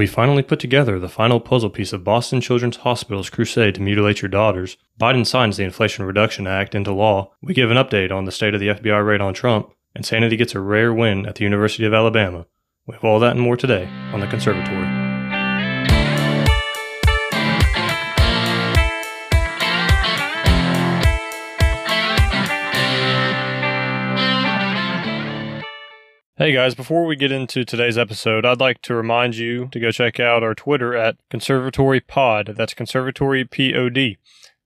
We 0.00 0.06
finally 0.06 0.42
put 0.42 0.60
together 0.60 0.98
the 0.98 1.10
final 1.10 1.40
puzzle 1.40 1.68
piece 1.68 1.92
of 1.92 2.04
Boston 2.04 2.40
Children's 2.40 2.78
Hospital's 2.78 3.28
crusade 3.28 3.74
to 3.74 3.82
mutilate 3.82 4.22
your 4.22 4.30
daughters. 4.30 4.78
Biden 4.98 5.26
signs 5.26 5.58
the 5.58 5.64
Inflation 5.64 6.06
Reduction 6.06 6.46
Act 6.46 6.74
into 6.74 6.90
law. 6.90 7.34
We 7.42 7.52
give 7.52 7.70
an 7.70 7.76
update 7.76 8.10
on 8.10 8.24
the 8.24 8.32
state 8.32 8.54
of 8.54 8.60
the 8.60 8.68
FBI 8.68 9.06
raid 9.06 9.20
on 9.20 9.34
Trump. 9.34 9.74
And 9.94 10.06
Sanity 10.06 10.38
gets 10.38 10.54
a 10.54 10.60
rare 10.60 10.94
win 10.94 11.26
at 11.26 11.34
the 11.34 11.44
University 11.44 11.84
of 11.84 11.92
Alabama. 11.92 12.46
We 12.86 12.94
have 12.94 13.04
all 13.04 13.20
that 13.20 13.32
and 13.32 13.42
more 13.42 13.58
today 13.58 13.90
on 14.14 14.20
the 14.20 14.26
Conservatory. 14.26 14.99
Hey 26.40 26.52
guys, 26.52 26.74
before 26.74 27.04
we 27.04 27.16
get 27.16 27.32
into 27.32 27.66
today's 27.66 27.98
episode, 27.98 28.46
I'd 28.46 28.60
like 28.60 28.80
to 28.80 28.94
remind 28.94 29.36
you 29.36 29.68
to 29.72 29.78
go 29.78 29.90
check 29.90 30.18
out 30.18 30.42
our 30.42 30.54
Twitter 30.54 30.96
at 30.96 31.16
Conservatory 31.28 32.00
Pod. 32.00 32.54
That's 32.56 32.72
Conservatory 32.72 33.44
Pod. 33.44 34.16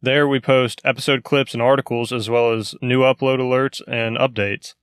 There 0.00 0.28
we 0.28 0.38
post 0.38 0.80
episode 0.84 1.24
clips 1.24 1.52
and 1.52 1.60
articles 1.60 2.12
as 2.12 2.30
well 2.30 2.52
as 2.52 2.76
new 2.80 3.00
upload 3.00 3.40
alerts 3.40 3.82
and 3.88 4.16
updates. 4.16 4.74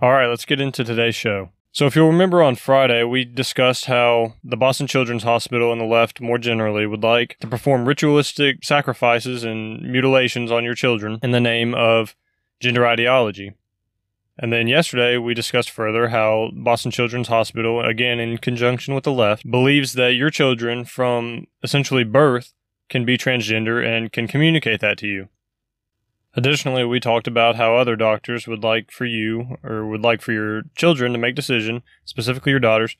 All 0.00 0.12
right, 0.12 0.26
let's 0.26 0.46
get 0.46 0.58
into 0.58 0.84
today's 0.84 1.16
show. 1.16 1.50
So, 1.70 1.84
if 1.84 1.94
you'll 1.94 2.08
remember 2.08 2.42
on 2.42 2.54
Friday, 2.54 3.04
we 3.04 3.26
discussed 3.26 3.84
how 3.84 4.36
the 4.42 4.56
Boston 4.56 4.86
Children's 4.86 5.24
Hospital 5.24 5.70
and 5.70 5.82
the 5.82 5.84
left 5.84 6.18
more 6.18 6.38
generally 6.38 6.86
would 6.86 7.02
like 7.02 7.36
to 7.40 7.46
perform 7.46 7.84
ritualistic 7.84 8.64
sacrifices 8.64 9.44
and 9.44 9.82
mutilations 9.82 10.50
on 10.50 10.64
your 10.64 10.74
children 10.74 11.18
in 11.22 11.32
the 11.32 11.40
name 11.40 11.74
of 11.74 12.16
gender 12.58 12.86
ideology. 12.86 13.52
And 14.38 14.52
then 14.52 14.66
yesterday, 14.66 15.16
we 15.16 15.32
discussed 15.32 15.70
further 15.70 16.08
how 16.08 16.50
Boston 16.54 16.90
Children's 16.90 17.28
Hospital, 17.28 17.80
again 17.80 18.18
in 18.18 18.38
conjunction 18.38 18.94
with 18.94 19.04
the 19.04 19.12
left, 19.12 19.48
believes 19.48 19.92
that 19.92 20.14
your 20.14 20.30
children 20.30 20.84
from 20.84 21.46
essentially 21.62 22.04
birth 22.04 22.52
can 22.88 23.04
be 23.04 23.16
transgender 23.16 23.84
and 23.84 24.12
can 24.12 24.26
communicate 24.26 24.80
that 24.80 24.98
to 24.98 25.06
you. 25.06 25.28
Additionally, 26.36 26.84
we 26.84 26.98
talked 26.98 27.28
about 27.28 27.54
how 27.54 27.76
other 27.76 27.94
doctors 27.94 28.48
would 28.48 28.64
like 28.64 28.90
for 28.90 29.04
you 29.04 29.56
or 29.62 29.86
would 29.86 30.02
like 30.02 30.20
for 30.20 30.32
your 30.32 30.62
children 30.74 31.12
to 31.12 31.18
make 31.18 31.36
decision, 31.36 31.82
specifically 32.04 32.50
your 32.50 32.58
daughters, 32.58 32.96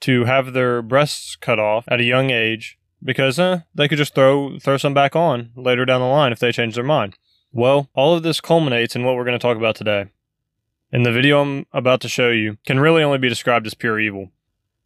to 0.00 0.24
have 0.24 0.54
their 0.54 0.80
breasts 0.80 1.36
cut 1.36 1.58
off 1.58 1.84
at 1.88 2.00
a 2.00 2.04
young 2.04 2.30
age 2.30 2.78
because 3.02 3.38
eh, 3.38 3.60
they 3.74 3.88
could 3.88 3.98
just 3.98 4.14
throw 4.14 4.58
throw 4.58 4.78
some 4.78 4.94
back 4.94 5.14
on 5.14 5.50
later 5.54 5.84
down 5.84 6.00
the 6.00 6.06
line 6.06 6.32
if 6.32 6.38
they 6.38 6.50
change 6.50 6.74
their 6.74 6.84
mind. 6.84 7.16
Well, 7.52 7.90
all 7.94 8.14
of 8.14 8.22
this 8.22 8.40
culminates 8.40 8.96
in 8.96 9.04
what 9.04 9.16
we're 9.16 9.24
going 9.24 9.38
to 9.38 9.42
talk 9.42 9.58
about 9.58 9.76
today. 9.76 10.06
In 10.92 11.04
the 11.04 11.12
video 11.12 11.40
I'm 11.40 11.66
about 11.72 12.00
to 12.00 12.08
show 12.08 12.30
you, 12.30 12.58
can 12.66 12.80
really 12.80 13.04
only 13.04 13.18
be 13.18 13.28
described 13.28 13.64
as 13.64 13.74
pure 13.74 14.00
evil. 14.00 14.30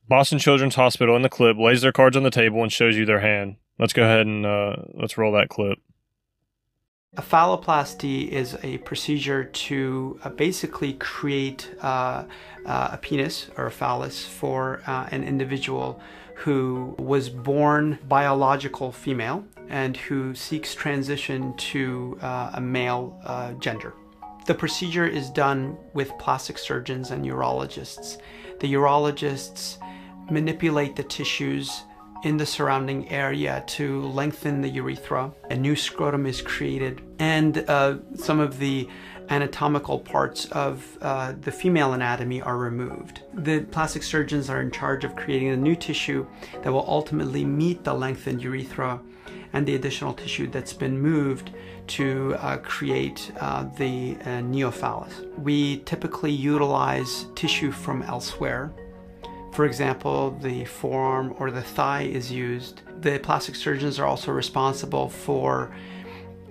Boston 0.07 0.39
Children's 0.39 0.75
Hospital 0.75 1.17
in 1.17 1.23
the 1.23 1.31
clip 1.31 1.57
lays 1.57 1.81
their 1.81 1.93
cards 1.93 2.15
on 2.15 2.25
the 2.25 2.31
table 2.31 2.63
and 2.63 2.71
shows 2.71 2.95
you 2.95 3.07
their 3.07 3.21
hand. 3.21 3.57
Let's 3.79 3.95
go 3.95 4.03
ahead 4.03 4.27
and 4.27 4.45
uh, 4.45 4.77
let's 4.93 5.17
roll 5.17 5.33
that 5.33 5.49
clip. 5.49 5.79
A 7.17 7.23
phalloplasty 7.23 8.29
is 8.29 8.59
a 8.63 8.79
procedure 8.79 9.45
to 9.45 10.21
uh, 10.25 10.29
basically 10.29 10.93
create 10.95 11.75
uh, 11.81 12.25
uh, 12.67 12.89
a 12.93 12.99
penis 12.99 13.49
or 13.57 13.67
a 13.67 13.71
phallus 13.71 14.27
for 14.27 14.83
uh, 14.87 15.09
an 15.11 15.25
individual 15.25 16.03
who 16.35 16.95
was 16.99 17.31
born 17.31 17.99
biological 18.09 18.93
female 18.93 19.43
and 19.71 19.97
who 19.97 20.35
seeks 20.35 20.75
transition 20.75 21.57
to 21.57 22.19
uh, 22.21 22.51
a 22.55 22.61
male 22.61 23.19
uh, 23.25 23.53
gender. 23.53 23.95
The 24.47 24.55
procedure 24.55 25.07
is 25.07 25.31
done 25.31 25.79
with 25.95 26.17
plastic 26.19 26.59
surgeons 26.59 27.11
and 27.11 27.25
urologists. 27.25 28.19
The 28.61 28.73
urologists 28.75 29.79
manipulate 30.31 30.97
the 30.97 31.03
tissues 31.03 31.83
in 32.25 32.37
the 32.37 32.47
surrounding 32.47 33.09
area 33.11 33.65
to 33.67 34.03
lengthen 34.03 34.61
the 34.61 34.69
urethra. 34.69 35.33
A 35.51 35.57
new 35.57 35.77
scrotum 35.77 36.27
is 36.27 36.43
created, 36.43 37.03
and 37.19 37.65
uh, 37.69 37.99
some 38.17 38.41
of 38.41 38.59
the 38.59 38.89
anatomical 39.31 39.99
parts 39.99 40.45
of 40.47 40.99
uh, 41.01 41.33
the 41.41 41.53
female 41.53 41.95
anatomy 41.95 42.43
are 42.43 42.59
removed. 42.59 43.23
The 43.33 43.61
plastic 43.61 44.03
surgeons 44.03 44.51
are 44.51 44.61
in 44.61 44.71
charge 44.71 45.05
of 45.05 45.17
creating 45.17 45.49
a 45.49 45.57
new 45.57 45.75
tissue 45.75 46.27
that 46.63 46.73
will 46.73 46.85
ultimately 46.87 47.45
meet 47.45 47.85
the 47.85 47.95
lengthened 47.95 48.43
urethra 48.43 49.01
and 49.55 49.65
the 49.65 49.77
additional 49.77 50.13
tissue 50.13 50.49
that's 50.49 50.73
been 50.73 51.01
moved 51.01 51.53
to 51.87 52.35
uh, 52.41 52.57
create 52.59 53.31
uh, 53.41 53.65
the 53.79 54.17
uh, 54.23 54.43
neophallus. 54.43 55.13
We 55.39 55.79
typically 55.79 56.33
utilize 56.33 57.27
tissue 57.37 57.71
from 57.71 58.03
elsewhere. 58.03 58.73
For 59.53 59.65
example, 59.65 60.33
the 60.43 60.65
forearm 60.65 61.35
or 61.39 61.53
the 61.53 61.63
thigh 61.63 62.03
is 62.03 62.33
used. 62.33 62.83
The 63.01 63.21
plastic 63.21 63.55
surgeons 63.55 64.01
are 64.01 64.07
also 64.07 64.33
responsible 64.33 65.09
for 65.09 65.75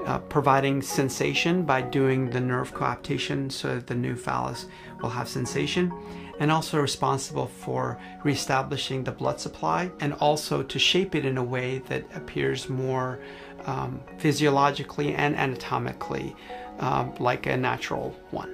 uh, 0.06 0.20
providing 0.20 0.82
sensation 0.82 1.64
by 1.64 1.82
doing 1.82 2.30
the 2.30 2.40
nerve 2.40 2.74
coaptation 2.74 3.50
so 3.50 3.76
that 3.76 3.88
the 3.88 3.96
new 3.96 4.16
phallus 4.16 4.68
will 5.02 5.10
have 5.10 5.28
sensation 5.28 5.92
and 6.40 6.52
also 6.52 6.80
responsible 6.80 7.48
for 7.48 8.00
reestablishing 8.24 9.04
the 9.04 9.12
blood 9.12 9.40
supply 9.40 9.92
and 10.00 10.14
also 10.16 10.64
to 10.64 10.80
shape 10.80 11.16
it 11.16 11.26
in 11.26 11.38
a 11.38 11.44
way 11.44 11.80
that 11.88 12.04
appears 12.16 12.70
more 12.70 13.20
um, 13.66 14.02
physiologically 14.18 15.14
and 15.14 15.36
anatomically 15.36 16.36
um, 16.80 17.14
like 17.20 17.46
a 17.46 17.56
natural 17.56 18.16
one. 18.32 18.52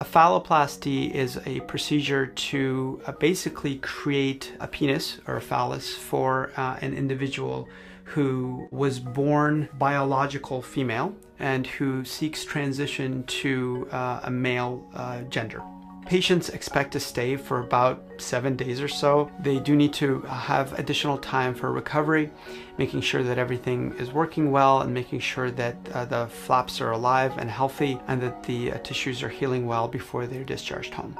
A 0.00 0.04
phalloplasty 0.04 1.10
is 1.12 1.40
a 1.46 1.60
procedure 1.60 2.26
to 2.26 3.00
uh, 3.06 3.12
basically 3.12 3.76
create 3.76 4.52
a 4.60 4.68
penis 4.68 5.18
or 5.26 5.36
a 5.36 5.40
phallus 5.40 5.94
for 5.94 6.52
uh, 6.56 6.76
an 6.80 6.94
individual 6.94 7.68
who 8.04 8.68
was 8.70 9.00
born 9.00 9.68
biological 9.78 10.60
female 10.60 11.14
and 11.38 11.66
who 11.66 12.04
seeks 12.04 12.44
transition 12.44 13.24
to 13.24 13.88
uh, 13.92 14.20
a 14.24 14.30
male 14.30 14.86
uh, 14.94 15.22
gender. 15.22 15.62
Patients 16.06 16.50
expect 16.50 16.92
to 16.92 17.00
stay 17.00 17.34
for 17.34 17.60
about 17.60 18.04
seven 18.18 18.56
days 18.56 18.80
or 18.82 18.88
so. 18.88 19.30
They 19.40 19.58
do 19.58 19.74
need 19.74 19.94
to 19.94 20.20
have 20.22 20.78
additional 20.78 21.16
time 21.16 21.54
for 21.54 21.72
recovery, 21.72 22.30
making 22.76 23.00
sure 23.00 23.22
that 23.22 23.38
everything 23.38 23.94
is 23.98 24.12
working 24.12 24.50
well 24.50 24.82
and 24.82 24.92
making 24.92 25.20
sure 25.20 25.50
that 25.52 25.76
uh, 25.92 26.04
the 26.04 26.26
flaps 26.26 26.82
are 26.82 26.90
alive 26.90 27.38
and 27.38 27.50
healthy 27.50 27.98
and 28.06 28.20
that 28.20 28.42
the 28.42 28.72
uh, 28.72 28.78
tissues 28.78 29.22
are 29.22 29.30
healing 29.30 29.66
well 29.66 29.88
before 29.88 30.26
they're 30.26 30.44
discharged 30.44 30.92
home. 30.92 31.16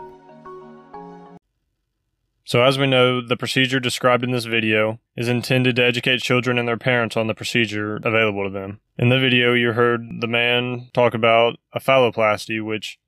So, 2.47 2.63
as 2.63 2.79
we 2.79 2.87
know, 2.87 3.27
the 3.27 3.39
procedure 3.39 3.81
described 3.81 4.23
in 4.23 4.33
this 4.33 4.45
video 4.45 5.01
is 5.17 5.29
intended 5.29 5.77
to 5.77 5.85
educate 5.85 6.21
children 6.21 6.59
and 6.59 6.69
their 6.69 6.77
parents 6.77 7.17
on 7.17 7.27
the 7.27 7.35
procedure 7.35 7.97
available 8.05 8.45
to 8.45 8.51
them. 8.51 8.81
In 8.99 9.09
the 9.09 9.19
video, 9.19 9.55
you 9.55 9.73
heard 9.73 10.03
the 10.21 10.27
man 10.27 10.91
talk 10.93 11.15
about 11.15 11.57
a 11.73 11.81
phalloplasty, 11.81 12.63
which 12.63 12.99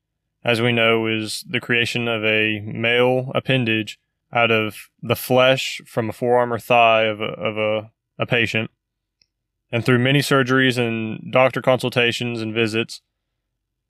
as 0.47 0.63
we 0.63 0.71
know, 0.71 1.09
is 1.09 1.45
the 1.51 1.59
creation 1.59 2.07
of 2.07 2.25
a 2.25 2.61
male 2.61 3.33
appendage 3.35 3.99
out 4.33 4.53
of 4.53 4.89
the 5.03 5.17
flesh 5.17 5.83
from 5.85 6.09
a 6.09 6.13
forearm 6.13 6.53
or 6.53 6.59
thigh 6.61 7.03
of 7.03 7.21
a, 7.21 7.25
of 7.25 7.59
a, 7.59 7.91
a 8.17 8.27
patient. 8.27 8.71
And 9.73 9.85
through 9.85 9.99
many 9.99 10.21
surgeries 10.21 10.79
and 10.79 11.33
doctor 11.33 11.61
consultations 11.61 12.41
and 12.41 12.55
visits, 12.55 13.01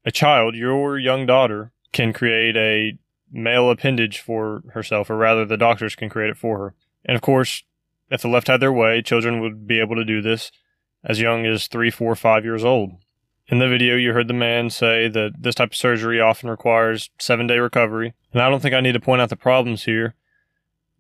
a 0.06 0.10
child, 0.10 0.54
your 0.54 0.98
young 0.98 1.26
daughter, 1.26 1.72
can 1.92 2.14
create 2.14 2.56
a 2.56 2.98
male 3.30 3.70
appendage 3.70 4.20
for 4.20 4.62
herself, 4.72 5.10
or 5.10 5.16
rather, 5.18 5.44
the 5.44 5.58
doctors 5.58 5.94
can 5.94 6.08
create 6.08 6.30
it 6.30 6.38
for 6.38 6.56
her. 6.58 6.74
And 7.04 7.16
of 7.16 7.20
course, 7.20 7.64
if 8.10 8.22
the 8.22 8.28
left 8.28 8.46
had 8.46 8.60
their 8.60 8.72
way, 8.72 9.02
children 9.02 9.42
would 9.42 9.66
be 9.66 9.78
able 9.78 9.96
to 9.96 10.06
do 10.06 10.22
this 10.22 10.50
as 11.04 11.20
young 11.20 11.44
as 11.44 11.66
three, 11.66 11.90
four, 11.90 12.16
five 12.16 12.44
years 12.44 12.64
old. 12.64 12.92
In 13.48 13.60
the 13.60 13.68
video, 13.68 13.94
you 13.94 14.12
heard 14.12 14.26
the 14.26 14.34
man 14.34 14.70
say 14.70 15.06
that 15.08 15.34
this 15.38 15.54
type 15.54 15.70
of 15.70 15.76
surgery 15.76 16.20
often 16.20 16.50
requires 16.50 17.10
seven 17.18 17.46
day 17.46 17.58
recovery, 17.58 18.14
and 18.32 18.42
I 18.42 18.50
don't 18.50 18.60
think 18.60 18.74
I 18.74 18.80
need 18.80 18.92
to 18.92 19.00
point 19.00 19.22
out 19.22 19.28
the 19.28 19.36
problems 19.36 19.84
here. 19.84 20.14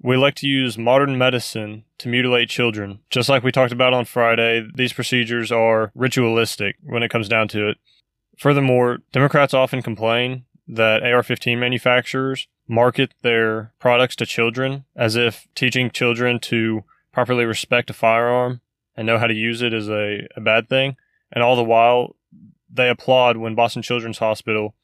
We 0.00 0.16
like 0.16 0.36
to 0.36 0.46
use 0.46 0.78
modern 0.78 1.18
medicine 1.18 1.84
to 1.98 2.08
mutilate 2.08 2.48
children. 2.48 3.00
Just 3.10 3.28
like 3.28 3.42
we 3.42 3.50
talked 3.50 3.72
about 3.72 3.94
on 3.94 4.04
Friday, 4.04 4.64
these 4.74 4.92
procedures 4.92 5.50
are 5.50 5.90
ritualistic 5.94 6.76
when 6.84 7.02
it 7.02 7.10
comes 7.10 7.28
down 7.28 7.48
to 7.48 7.68
it. 7.68 7.78
Furthermore, 8.38 8.98
Democrats 9.10 9.54
often 9.54 9.82
complain 9.82 10.44
that 10.68 11.02
AR 11.02 11.22
15 11.22 11.58
manufacturers 11.58 12.46
market 12.68 13.14
their 13.22 13.72
products 13.80 14.14
to 14.16 14.26
children 14.26 14.84
as 14.94 15.16
if 15.16 15.48
teaching 15.54 15.90
children 15.90 16.38
to 16.40 16.84
properly 17.12 17.44
respect 17.44 17.90
a 17.90 17.94
firearm 17.94 18.60
and 18.96 19.06
know 19.06 19.18
how 19.18 19.26
to 19.26 19.34
use 19.34 19.62
it 19.62 19.72
is 19.72 19.88
a, 19.88 20.28
a 20.36 20.40
bad 20.40 20.68
thing. 20.68 20.96
And 21.32 21.42
all 21.42 21.56
the 21.56 21.64
while, 21.64 22.15
they 22.76 22.88
applaud 22.88 23.36
when 23.36 23.54
Boston 23.54 23.82
Children's 23.82 24.18
Hospital 24.18 24.74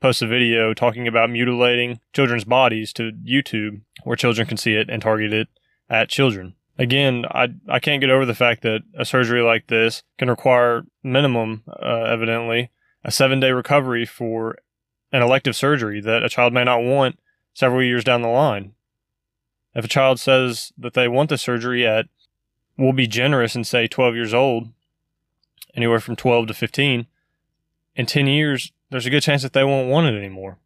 posts 0.00 0.22
a 0.22 0.26
video 0.26 0.72
talking 0.72 1.06
about 1.06 1.30
mutilating 1.30 2.00
children's 2.12 2.44
bodies 2.44 2.92
to 2.94 3.12
YouTube 3.24 3.82
where 4.04 4.16
children 4.16 4.46
can 4.46 4.56
see 4.56 4.74
it 4.74 4.88
and 4.88 5.02
target 5.02 5.32
it 5.32 5.48
at 5.88 6.08
children. 6.08 6.54
Again, 6.78 7.26
I, 7.30 7.48
I 7.68 7.78
can't 7.78 8.00
get 8.00 8.08
over 8.08 8.24
the 8.24 8.34
fact 8.34 8.62
that 8.62 8.80
a 8.96 9.04
surgery 9.04 9.42
like 9.42 9.66
this 9.66 10.02
can 10.16 10.30
require 10.30 10.84
minimum, 11.02 11.62
uh, 11.68 12.04
evidently, 12.04 12.70
a 13.04 13.10
seven 13.10 13.40
day 13.40 13.52
recovery 13.52 14.06
for 14.06 14.56
an 15.12 15.22
elective 15.22 15.56
surgery 15.56 16.00
that 16.00 16.22
a 16.22 16.28
child 16.28 16.54
may 16.54 16.64
not 16.64 16.82
want 16.82 17.18
several 17.52 17.82
years 17.82 18.04
down 18.04 18.22
the 18.22 18.28
line. 18.28 18.72
If 19.74 19.84
a 19.84 19.88
child 19.88 20.18
says 20.18 20.72
that 20.78 20.94
they 20.94 21.08
want 21.08 21.28
the 21.28 21.38
surgery 21.38 21.86
at, 21.86 22.06
we'll 22.78 22.92
be 22.92 23.06
generous 23.06 23.54
and 23.54 23.66
say 23.66 23.86
12 23.86 24.14
years 24.14 24.34
old, 24.34 24.68
anywhere 25.76 26.00
from 26.00 26.16
12 26.16 26.48
to 26.48 26.54
15, 26.54 27.06
in 28.00 28.06
10 28.06 28.26
years, 28.26 28.72
there's 28.90 29.04
a 29.04 29.10
good 29.10 29.22
chance 29.22 29.42
that 29.42 29.52
they 29.52 29.62
won't 29.62 29.90
want 29.90 30.06
it 30.06 30.18
anymore. 30.18 30.58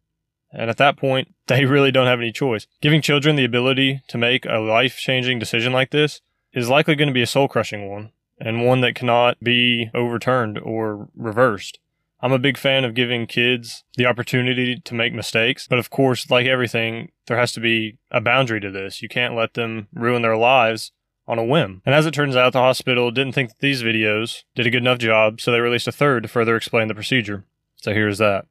And 0.51 0.69
at 0.69 0.77
that 0.77 0.95
point, 0.95 1.35
they 1.47 1.65
really 1.65 1.91
don't 1.91 2.07
have 2.07 2.19
any 2.19 2.31
choice. 2.31 2.65
Giving 2.81 3.01
children 3.01 3.35
the 3.35 3.45
ability 3.45 4.01
to 4.07 4.17
make 4.17 4.45
a 4.45 4.57
life 4.57 4.97
changing 4.97 5.37
decision 5.37 5.73
like 5.73 5.91
this 5.91 6.21
is 6.53 6.69
likely 6.69 6.95
going 6.95 7.09
to 7.09 7.13
be 7.13 7.21
a 7.21 7.27
soul 7.27 7.49
crushing 7.49 7.89
one 7.89 8.11
and 8.39 8.65
one 8.65 8.81
that 8.81 8.95
cannot 8.95 9.39
be 9.41 9.89
overturned 9.93 10.57
or 10.59 11.09
reversed. 11.15 11.79
I'm 12.21 12.31
a 12.31 12.39
big 12.39 12.57
fan 12.57 12.85
of 12.85 12.95
giving 12.95 13.27
kids 13.27 13.83
the 13.97 14.05
opportunity 14.05 14.79
to 14.79 14.93
make 14.93 15.13
mistakes, 15.13 15.67
but 15.67 15.77
of 15.77 15.89
course, 15.89 16.31
like 16.31 16.47
everything, 16.47 17.11
there 17.27 17.37
has 17.37 17.51
to 17.53 17.59
be 17.59 17.97
a 18.09 18.21
boundary 18.21 18.61
to 18.61 18.71
this. 18.71 19.01
You 19.01 19.09
can't 19.09 19.35
let 19.35 19.53
them 19.53 19.89
ruin 19.93 20.21
their 20.21 20.37
lives 20.37 20.91
on 21.27 21.39
a 21.39 21.43
whim. 21.43 21.81
And 21.85 21.95
as 21.95 22.05
it 22.05 22.13
turns 22.13 22.35
out, 22.35 22.53
the 22.53 22.59
hospital 22.59 23.11
didn't 23.11 23.33
think 23.33 23.49
that 23.49 23.59
these 23.59 23.83
videos 23.83 24.43
did 24.55 24.67
a 24.67 24.69
good 24.69 24.83
enough 24.83 24.99
job, 24.99 25.41
so 25.41 25.51
they 25.51 25.59
released 25.59 25.87
a 25.87 25.91
third 25.91 26.23
to 26.23 26.29
further 26.29 26.55
explain 26.55 26.87
the 26.87 26.95
procedure. 26.95 27.43
So 27.77 27.93
here's 27.93 28.17
that. 28.19 28.45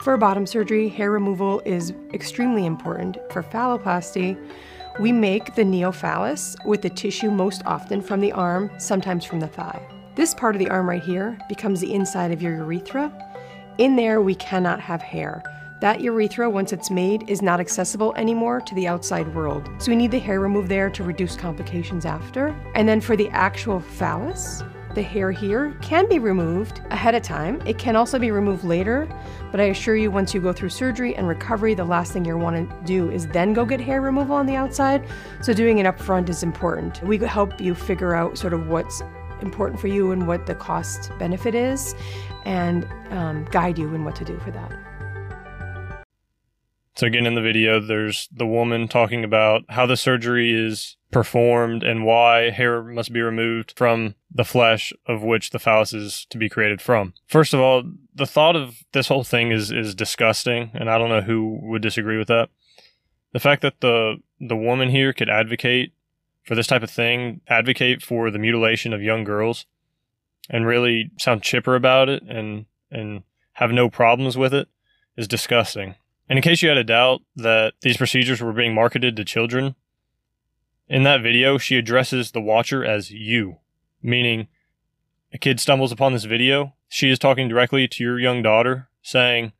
For 0.00 0.16
bottom 0.16 0.46
surgery, 0.46 0.88
hair 0.88 1.10
removal 1.10 1.60
is 1.64 1.92
extremely 2.12 2.66
important. 2.66 3.16
For 3.30 3.42
phalloplasty, 3.42 4.36
we 4.98 5.12
make 5.12 5.54
the 5.54 5.62
neophallus 5.62 6.56
with 6.64 6.82
the 6.82 6.90
tissue 6.90 7.30
most 7.30 7.62
often 7.66 8.00
from 8.00 8.20
the 8.20 8.32
arm, 8.32 8.70
sometimes 8.78 9.24
from 9.24 9.40
the 9.40 9.48
thigh. 9.48 9.80
This 10.14 10.34
part 10.34 10.54
of 10.54 10.60
the 10.60 10.70
arm 10.70 10.88
right 10.88 11.02
here 11.02 11.38
becomes 11.48 11.80
the 11.80 11.92
inside 11.92 12.30
of 12.32 12.42
your 12.42 12.56
urethra. 12.56 13.12
In 13.78 13.96
there, 13.96 14.20
we 14.20 14.36
cannot 14.36 14.80
have 14.80 15.02
hair. 15.02 15.42
That 15.80 16.00
urethra, 16.00 16.48
once 16.48 16.72
it's 16.72 16.90
made, 16.90 17.28
is 17.28 17.42
not 17.42 17.60
accessible 17.60 18.14
anymore 18.14 18.60
to 18.60 18.74
the 18.74 18.86
outside 18.86 19.34
world. 19.34 19.68
So 19.78 19.90
we 19.90 19.96
need 19.96 20.12
the 20.12 20.18
hair 20.18 20.40
removed 20.40 20.68
there 20.68 20.88
to 20.90 21.02
reduce 21.02 21.36
complications 21.36 22.06
after. 22.06 22.54
And 22.74 22.88
then 22.88 23.00
for 23.00 23.16
the 23.16 23.28
actual 23.30 23.80
phallus, 23.80 24.62
the 24.94 25.02
hair 25.02 25.32
here 25.32 25.76
can 25.82 26.08
be 26.08 26.20
removed 26.20 26.80
ahead 26.90 27.16
of 27.16 27.22
time. 27.22 27.60
It 27.66 27.78
can 27.78 27.96
also 27.96 28.18
be 28.18 28.30
removed 28.30 28.62
later, 28.62 29.08
but 29.50 29.60
I 29.60 29.64
assure 29.64 29.96
you, 29.96 30.10
once 30.10 30.32
you 30.32 30.40
go 30.40 30.52
through 30.52 30.68
surgery 30.68 31.16
and 31.16 31.26
recovery, 31.26 31.74
the 31.74 31.84
last 31.84 32.12
thing 32.12 32.24
you 32.24 32.38
want 32.38 32.70
to 32.70 32.86
do 32.86 33.10
is 33.10 33.26
then 33.26 33.52
go 33.52 33.64
get 33.64 33.80
hair 33.80 34.00
removal 34.00 34.36
on 34.36 34.46
the 34.46 34.54
outside. 34.54 35.04
So 35.42 35.52
doing 35.52 35.78
it 35.78 35.86
up 35.86 35.98
front 35.98 36.28
is 36.28 36.44
important. 36.44 37.02
We 37.02 37.18
help 37.18 37.60
you 37.60 37.74
figure 37.74 38.14
out 38.14 38.38
sort 38.38 38.52
of 38.52 38.68
what's 38.68 39.02
important 39.42 39.80
for 39.80 39.88
you 39.88 40.12
and 40.12 40.28
what 40.28 40.46
the 40.46 40.54
cost 40.54 41.10
benefit 41.18 41.56
is, 41.56 41.96
and 42.44 42.86
um, 43.10 43.46
guide 43.50 43.76
you 43.76 43.92
in 43.94 44.04
what 44.04 44.14
to 44.16 44.24
do 44.24 44.38
for 44.38 44.52
that. 44.52 44.72
So, 46.96 47.06
again, 47.06 47.26
in 47.26 47.34
the 47.34 47.40
video, 47.40 47.80
there's 47.80 48.28
the 48.30 48.46
woman 48.46 48.86
talking 48.86 49.24
about 49.24 49.64
how 49.68 49.84
the 49.84 49.96
surgery 49.96 50.52
is 50.52 50.96
performed 51.10 51.82
and 51.82 52.04
why 52.04 52.50
hair 52.50 52.82
must 52.82 53.12
be 53.12 53.20
removed 53.20 53.72
from 53.76 54.14
the 54.32 54.44
flesh 54.44 54.92
of 55.06 55.22
which 55.22 55.50
the 55.50 55.58
phallus 55.58 55.92
is 55.92 56.26
to 56.30 56.38
be 56.38 56.48
created 56.48 56.80
from. 56.80 57.14
First 57.26 57.52
of 57.52 57.60
all, 57.60 57.82
the 58.14 58.26
thought 58.26 58.56
of 58.56 58.84
this 58.92 59.08
whole 59.08 59.24
thing 59.24 59.50
is, 59.50 59.72
is 59.72 59.94
disgusting, 59.94 60.70
and 60.74 60.88
I 60.88 60.98
don't 60.98 61.08
know 61.08 61.20
who 61.20 61.58
would 61.62 61.82
disagree 61.82 62.18
with 62.18 62.28
that. 62.28 62.48
The 63.32 63.40
fact 63.40 63.62
that 63.62 63.80
the, 63.80 64.16
the 64.40 64.56
woman 64.56 64.90
here 64.90 65.12
could 65.12 65.28
advocate 65.28 65.92
for 66.44 66.54
this 66.54 66.66
type 66.66 66.82
of 66.82 66.90
thing, 66.90 67.40
advocate 67.48 68.02
for 68.02 68.30
the 68.30 68.38
mutilation 68.38 68.92
of 68.92 69.02
young 69.02 69.24
girls, 69.24 69.66
and 70.50 70.66
really 70.66 71.10
sound 71.18 71.42
chipper 71.42 71.74
about 71.74 72.08
it 72.08 72.22
and 72.22 72.66
and 72.90 73.22
have 73.54 73.70
no 73.70 73.88
problems 73.88 74.36
with 74.36 74.52
it 74.52 74.68
is 75.16 75.26
disgusting. 75.26 75.94
And 76.28 76.38
in 76.38 76.42
case 76.42 76.62
you 76.62 76.68
had 76.68 76.78
a 76.78 76.84
doubt 76.84 77.22
that 77.36 77.74
these 77.82 77.96
procedures 77.96 78.40
were 78.40 78.52
being 78.52 78.74
marketed 78.74 79.16
to 79.16 79.24
children, 79.24 79.74
in 80.88 81.02
that 81.02 81.22
video 81.22 81.58
she 81.58 81.76
addresses 81.76 82.30
the 82.30 82.40
watcher 82.40 82.84
as 82.84 83.10
you, 83.10 83.58
meaning 84.02 84.48
a 85.32 85.38
kid 85.38 85.60
stumbles 85.60 85.92
upon 85.92 86.12
this 86.12 86.24
video, 86.24 86.74
she 86.88 87.10
is 87.10 87.18
talking 87.18 87.48
directly 87.48 87.88
to 87.88 88.04
your 88.04 88.18
young 88.18 88.42
daughter, 88.42 88.88
saying, 89.02 89.52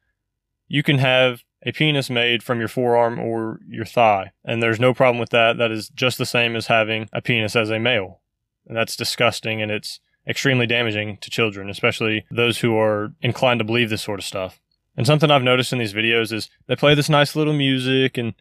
You 0.69 0.82
can 0.82 0.99
have 0.99 1.43
a 1.66 1.72
penis 1.72 2.08
made 2.08 2.43
from 2.43 2.58
your 2.58 2.69
forearm 2.69 3.19
or 3.19 3.60
your 3.69 3.84
thigh. 3.84 4.32
And 4.44 4.62
there's 4.62 4.78
no 4.78 4.94
problem 4.94 5.19
with 5.19 5.31
that. 5.31 5.56
That 5.58 5.72
is 5.72 5.88
just 5.88 6.19
the 6.19 6.26
same 6.26 6.56
as 6.56 6.67
having 6.67 7.08
a 7.12 7.20
penis 7.20 7.56
as 7.56 7.70
a 7.70 7.78
male. 7.78 8.20
And 8.67 8.76
that's 8.76 8.96
disgusting 8.96 9.60
and 9.60 9.70
it's 9.70 10.00
extremely 10.26 10.67
damaging 10.67 11.19
to 11.19 11.31
children, 11.31 11.69
especially 11.69 12.25
those 12.31 12.58
who 12.58 12.76
are 12.78 13.12
inclined 13.20 13.60
to 13.60 13.64
believe 13.64 13.90
this 13.90 14.02
sort 14.02 14.20
of 14.20 14.25
stuff. 14.25 14.60
And 14.96 15.06
something 15.06 15.31
I've 15.31 15.43
noticed 15.43 15.73
in 15.73 15.79
these 15.79 15.94
videos 15.94 16.32
is 16.32 16.49
they 16.67 16.76
play 16.76 16.94
this 16.94 17.08
nice 17.08 17.35
little 17.35 17.52
music 17.52 18.17
and 18.17 18.35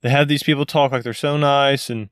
they 0.00 0.10
have 0.10 0.28
these 0.28 0.42
people 0.42 0.64
talk 0.64 0.92
like 0.92 1.02
they're 1.02 1.12
so 1.12 1.36
nice 1.36 1.90
and 1.90 2.08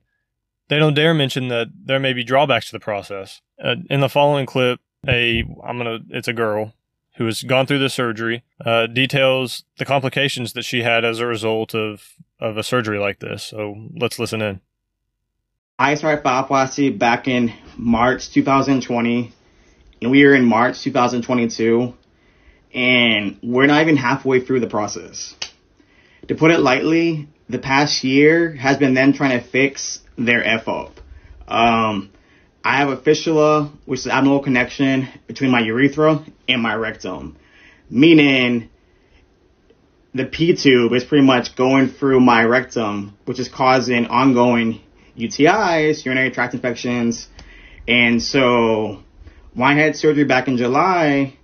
they 0.69 0.77
don't 0.77 0.93
dare 0.93 1.13
mention 1.13 1.47
that 1.47 1.67
there 1.85 1.99
may 1.99 2.13
be 2.13 2.23
drawbacks 2.23 2.67
to 2.67 2.73
the 2.73 2.79
process. 2.79 3.41
Uh, 3.63 3.75
in 3.89 4.01
the 4.01 4.09
following 4.09 4.45
clip, 4.45 4.79
a 5.07 5.43
I'm 5.63 5.77
gonna 5.77 5.99
it's 6.09 6.27
a 6.27 6.33
girl 6.33 6.73
who 7.17 7.25
has 7.25 7.41
gone 7.41 7.65
through 7.65 7.79
the 7.79 7.89
surgery, 7.89 8.43
uh, 8.63 8.85
details 8.87 9.63
the 9.77 9.85
complications 9.85 10.53
that 10.53 10.63
she 10.63 10.83
had 10.83 11.03
as 11.03 11.19
a 11.19 11.25
result 11.25 11.73
of, 11.73 12.13
of 12.39 12.57
a 12.57 12.63
surgery 12.63 12.99
like 12.99 13.19
this. 13.19 13.43
So 13.43 13.89
let's 13.95 14.19
listen 14.19 14.41
in. 14.41 14.61
I 15.79 15.95
started 15.95 16.23
phalloplasty 16.23 16.97
back 16.97 17.27
in 17.27 17.53
March 17.75 18.29
2020, 18.31 19.33
and 20.01 20.11
we 20.11 20.25
are 20.25 20.35
in 20.35 20.45
March 20.45 20.81
2022, 20.81 21.95
and 22.73 23.37
we're 23.41 23.67
not 23.67 23.81
even 23.81 23.97
halfway 23.97 24.39
through 24.39 24.59
the 24.59 24.67
process. 24.67 25.35
To 26.27 26.35
put 26.35 26.51
it 26.51 26.59
lightly, 26.59 27.27
the 27.49 27.59
past 27.59 28.03
year 28.03 28.53
has 28.53 28.77
been 28.77 28.93
them 28.93 29.13
trying 29.13 29.39
to 29.39 29.45
fix 29.45 29.99
their 30.17 30.43
F 30.43 30.67
up. 30.67 30.99
Um, 31.47 32.11
I 32.63 32.77
have 32.77 32.89
a 32.89 32.97
fistula, 32.97 33.71
which 33.85 34.01
is 34.01 34.07
abdominal 34.07 34.41
connection 34.41 35.07
between 35.25 35.51
my 35.51 35.61
urethra 35.61 36.25
and 36.49 36.61
my 36.61 36.75
rectum, 36.75 37.37
meaning 37.89 38.69
the 40.13 40.25
P 40.25 40.55
tube 40.55 40.91
is 40.93 41.05
pretty 41.05 41.25
much 41.25 41.55
going 41.55 41.87
through 41.87 42.19
my 42.19 42.43
rectum, 42.43 43.17
which 43.25 43.39
is 43.39 43.47
causing 43.47 44.07
ongoing 44.07 44.81
UTIs, 45.17 46.03
urinary 46.03 46.31
tract 46.31 46.53
infections. 46.53 47.27
And 47.87 48.21
so 48.21 49.03
when 49.53 49.71
I 49.71 49.81
had 49.81 49.95
surgery 49.95 50.25
back 50.25 50.47
in 50.49 50.57
July 50.57 51.36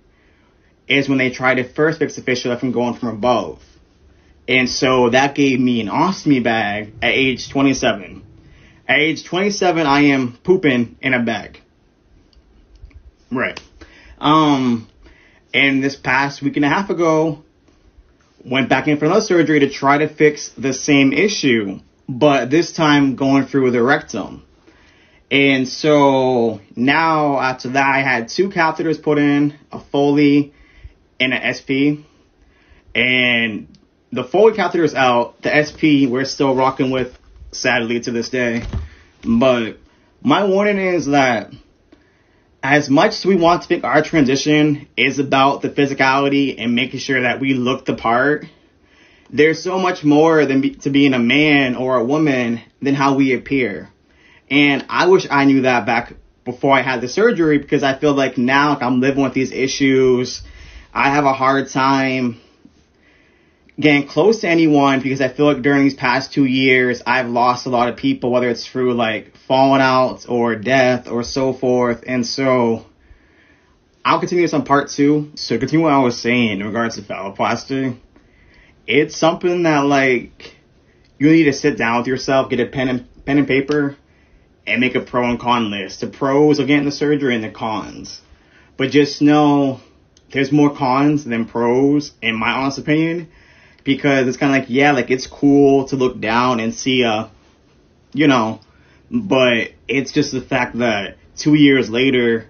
is 0.88 1.08
when 1.08 1.18
they 1.18 1.30
tried 1.30 1.56
to 1.56 1.64
first 1.64 1.98
fix 1.98 2.16
the 2.16 2.22
fistula 2.22 2.58
from 2.58 2.72
going 2.72 2.94
from 2.94 3.08
above. 3.08 3.60
And 4.46 4.68
so 4.68 5.10
that 5.10 5.34
gave 5.34 5.58
me 5.58 5.80
an 5.80 5.88
ostomy 5.88 6.42
bag 6.42 6.92
at 7.00 7.12
age 7.12 7.48
27. 7.48 8.22
At 8.86 8.98
age 8.98 9.24
27, 9.24 9.86
I 9.86 10.00
am 10.06 10.38
pooping 10.44 10.96
in 11.00 11.14
a 11.14 11.22
bag. 11.22 11.60
Right. 13.32 13.58
Um, 14.18 14.86
and 15.54 15.82
this 15.82 15.96
past 15.96 16.42
week 16.42 16.56
and 16.56 16.64
a 16.64 16.68
half 16.68 16.90
ago, 16.90 17.42
went 18.44 18.68
back 18.68 18.88
in 18.88 18.98
for 18.98 19.06
another 19.06 19.22
surgery 19.22 19.60
to 19.60 19.70
try 19.70 19.98
to 19.98 20.08
fix 20.08 20.50
the 20.50 20.74
same 20.74 21.12
issue, 21.12 21.80
but 22.08 22.50
this 22.50 22.72
time 22.72 23.16
going 23.16 23.46
through 23.46 23.70
the 23.70 23.82
rectum. 23.82 24.44
And 25.30 25.66
so 25.66 26.60
now 26.76 27.40
after 27.40 27.70
that, 27.70 27.94
I 27.94 28.02
had 28.02 28.28
two 28.28 28.50
catheters 28.50 29.02
put 29.02 29.18
in, 29.18 29.54
a 29.72 29.80
Foley 29.80 30.52
and 31.20 31.32
an 31.32 31.54
SP. 31.54 32.04
And 32.94 33.68
the 34.12 34.24
Foley 34.24 34.54
catheter 34.54 34.84
is 34.84 34.94
out. 34.94 35.42
The 35.42 35.64
SP 35.64 36.06
we're 36.08 36.24
still 36.24 36.54
rocking 36.54 36.90
with 36.90 37.18
sadly 37.52 38.00
to 38.00 38.10
this 38.10 38.28
day. 38.28 38.64
But 39.22 39.78
my 40.22 40.46
warning 40.46 40.78
is 40.78 41.06
that 41.06 41.52
as 42.62 42.88
much 42.88 43.12
as 43.12 43.26
we 43.26 43.36
want 43.36 43.62
to 43.62 43.68
think 43.68 43.84
our 43.84 44.02
transition 44.02 44.88
is 44.96 45.18
about 45.18 45.60
the 45.60 45.68
physicality 45.68 46.54
and 46.58 46.74
making 46.74 47.00
sure 47.00 47.22
that 47.22 47.40
we 47.40 47.52
look 47.54 47.84
the 47.84 47.94
part, 47.94 48.46
there's 49.30 49.62
so 49.62 49.78
much 49.78 50.02
more 50.04 50.46
than 50.46 50.60
be, 50.60 50.70
to 50.76 50.90
being 50.90 51.12
a 51.12 51.18
man 51.18 51.76
or 51.76 51.96
a 51.96 52.04
woman 52.04 52.62
than 52.80 52.94
how 52.94 53.16
we 53.16 53.34
appear. 53.34 53.90
And 54.50 54.86
I 54.88 55.08
wish 55.08 55.26
I 55.30 55.44
knew 55.44 55.62
that 55.62 55.84
back 55.84 56.14
before 56.44 56.72
I 56.72 56.82
had 56.82 57.00
the 57.00 57.08
surgery 57.08 57.58
because 57.58 57.82
I 57.82 57.98
feel 57.98 58.14
like 58.14 58.38
now 58.38 58.78
I'm 58.80 59.00
living 59.00 59.22
with 59.22 59.34
these 59.34 59.52
issues. 59.52 60.42
I 60.96 61.10
have 61.10 61.24
a 61.24 61.32
hard 61.32 61.70
time 61.70 62.40
getting 63.80 64.06
close 64.06 64.42
to 64.42 64.48
anyone 64.48 65.00
because 65.00 65.20
I 65.20 65.26
feel 65.26 65.46
like 65.46 65.60
during 65.60 65.82
these 65.82 65.94
past 65.94 66.32
two 66.32 66.44
years, 66.44 67.02
I've 67.04 67.28
lost 67.28 67.66
a 67.66 67.68
lot 67.68 67.88
of 67.88 67.96
people, 67.96 68.30
whether 68.30 68.48
it's 68.48 68.64
through 68.64 68.94
like 68.94 69.36
falling 69.36 69.80
out 69.80 70.26
or 70.28 70.54
death 70.54 71.08
or 71.08 71.24
so 71.24 71.52
forth. 71.52 72.04
And 72.06 72.24
so 72.24 72.86
I'll 74.04 74.20
continue 74.20 74.44
this 74.44 74.54
on 74.54 74.64
part 74.64 74.88
two. 74.88 75.32
So 75.34 75.58
continue 75.58 75.82
what 75.82 75.92
I 75.92 75.98
was 75.98 76.20
saying 76.20 76.60
in 76.60 76.66
regards 76.66 76.94
to 76.94 77.02
phalloplasty. 77.02 77.98
It's 78.86 79.16
something 79.16 79.64
that 79.64 79.80
like 79.80 80.54
you 81.18 81.28
need 81.32 81.44
to 81.44 81.52
sit 81.52 81.76
down 81.76 81.98
with 81.98 82.06
yourself, 82.06 82.50
get 82.50 82.60
a 82.60 82.66
pen 82.66 82.88
and 82.88 83.24
pen 83.24 83.38
and 83.38 83.48
paper 83.48 83.96
and 84.64 84.80
make 84.80 84.94
a 84.94 85.00
pro 85.00 85.28
and 85.28 85.40
con 85.40 85.72
list. 85.72 86.02
The 86.02 86.06
pros 86.06 86.60
of 86.60 86.68
getting 86.68 86.84
the 86.84 86.92
surgery 86.92 87.34
and 87.34 87.42
the 87.42 87.50
cons. 87.50 88.20
But 88.76 88.92
just 88.92 89.20
know 89.20 89.80
there's 90.34 90.52
more 90.52 90.76
cons 90.76 91.24
than 91.24 91.46
pros 91.46 92.12
in 92.20 92.34
my 92.34 92.50
honest 92.50 92.78
opinion 92.78 93.28
because 93.84 94.26
it's 94.26 94.36
kind 94.36 94.54
of 94.54 94.62
like, 94.62 94.70
yeah, 94.70 94.92
like 94.92 95.10
it's 95.10 95.26
cool 95.26 95.88
to 95.88 95.96
look 95.96 96.20
down 96.20 96.60
and 96.60 96.74
see 96.74 97.04
uh, 97.04 97.28
you 98.12 98.28
know, 98.28 98.60
but 99.10 99.72
it's 99.88 100.12
just 100.12 100.32
the 100.32 100.40
fact 100.40 100.78
that 100.78 101.16
two 101.36 101.54
years 101.54 101.90
later, 101.90 102.48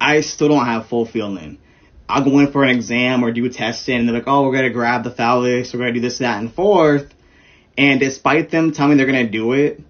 I 0.00 0.20
still 0.20 0.48
don't 0.48 0.66
have 0.66 0.88
full 0.88 1.06
feeling. 1.06 1.58
I'll 2.08 2.24
go 2.24 2.38
in 2.38 2.52
for 2.52 2.64
an 2.64 2.74
exam 2.74 3.22
or 3.22 3.32
do 3.32 3.44
a 3.44 3.50
testing 3.50 3.98
and 3.98 4.08
they're 4.08 4.16
like, 4.16 4.24
oh, 4.26 4.48
we're 4.48 4.62
to 4.62 4.70
grab 4.70 5.04
the 5.04 5.10
phallus, 5.10 5.74
we're 5.74 5.86
to 5.86 5.92
do 5.92 6.00
this, 6.00 6.18
that, 6.18 6.40
and 6.40 6.52
fourth. 6.52 7.12
And 7.76 8.00
despite 8.00 8.50
them 8.50 8.72
telling 8.72 8.96
me 8.96 9.04
they're 9.04 9.12
to 9.12 9.30
do 9.30 9.52
it, 9.52 9.80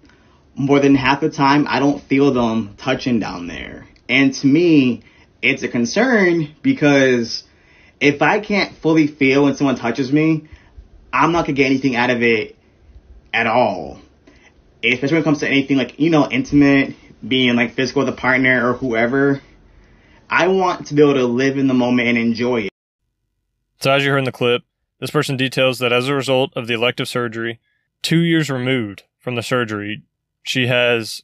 more 0.55 0.81
than 0.81 0.97
half 0.97 1.21
the 1.21 1.31
time, 1.31 1.67
I 1.69 1.79
don't 1.79 2.03
feel 2.03 2.33
them 2.33 2.75
touching 2.77 3.21
down 3.21 3.47
there. 3.47 3.87
And 4.09 4.35
to 4.35 4.47
me, 4.47 5.05
it's 5.43 5.63
a 5.63 5.69
concern 5.69 6.55
because 6.63 7.45
if 8.01 8.23
I 8.23 8.41
can't 8.41 8.75
fully 8.77 9.07
feel 9.07 9.45
when 9.45 9.55
someone 9.55 9.77
touches 9.77 10.13
me, 10.13 10.49
I'm 11.13 11.33
not 11.33 11.47
to 11.47 11.53
get 11.53 11.67
anything 11.67 11.97
out 11.97 12.11
of 12.11 12.23
it 12.23 12.57
at 13.33 13.47
all. 13.47 14.01
Especially 14.85 15.17
when 15.17 15.23
it 15.23 15.25
comes 15.25 15.41
to 15.41 15.49
anything 15.49 15.77
like, 15.77 15.99
you 15.99 16.11
know, 16.11 16.29
intimate, 16.31 16.95
being 17.27 17.57
like 17.57 17.75
physical 17.75 18.05
with 18.05 18.15
a 18.15 18.17
partner 18.17 18.71
or 18.71 18.75
whoever. 18.75 19.41
I 20.31 20.49
want 20.49 20.87
to 20.89 20.95
be 20.95 21.03
able 21.03 21.15
to 21.15 21.27
live 21.27 21.59
in 21.59 21.67
the 21.67 21.75
moment 21.75 22.09
and 22.09 22.19
enjoy 22.19 22.63
it. 22.63 22.71
So, 23.81 23.93
as 23.93 24.05
you 24.05 24.11
heard 24.11 24.19
in 24.19 24.25
the 24.25 24.33
clip, 24.33 24.63
this 25.01 25.11
person 25.11 25.37
details 25.37 25.79
that 25.79 25.93
as 25.93 26.09
a 26.09 26.15
result 26.15 26.53
of 26.55 26.67
the 26.67 26.75
elective 26.75 27.09
surgery, 27.09 27.61
two 28.03 28.19
years 28.19 28.51
removed 28.51 29.05
from 29.19 29.37
the 29.37 29.43
surgery, 29.43 30.03
she 30.43 30.67
has 30.67 31.23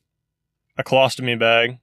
a 0.78 0.84
colostomy 0.84 1.38
bag. 1.38 1.78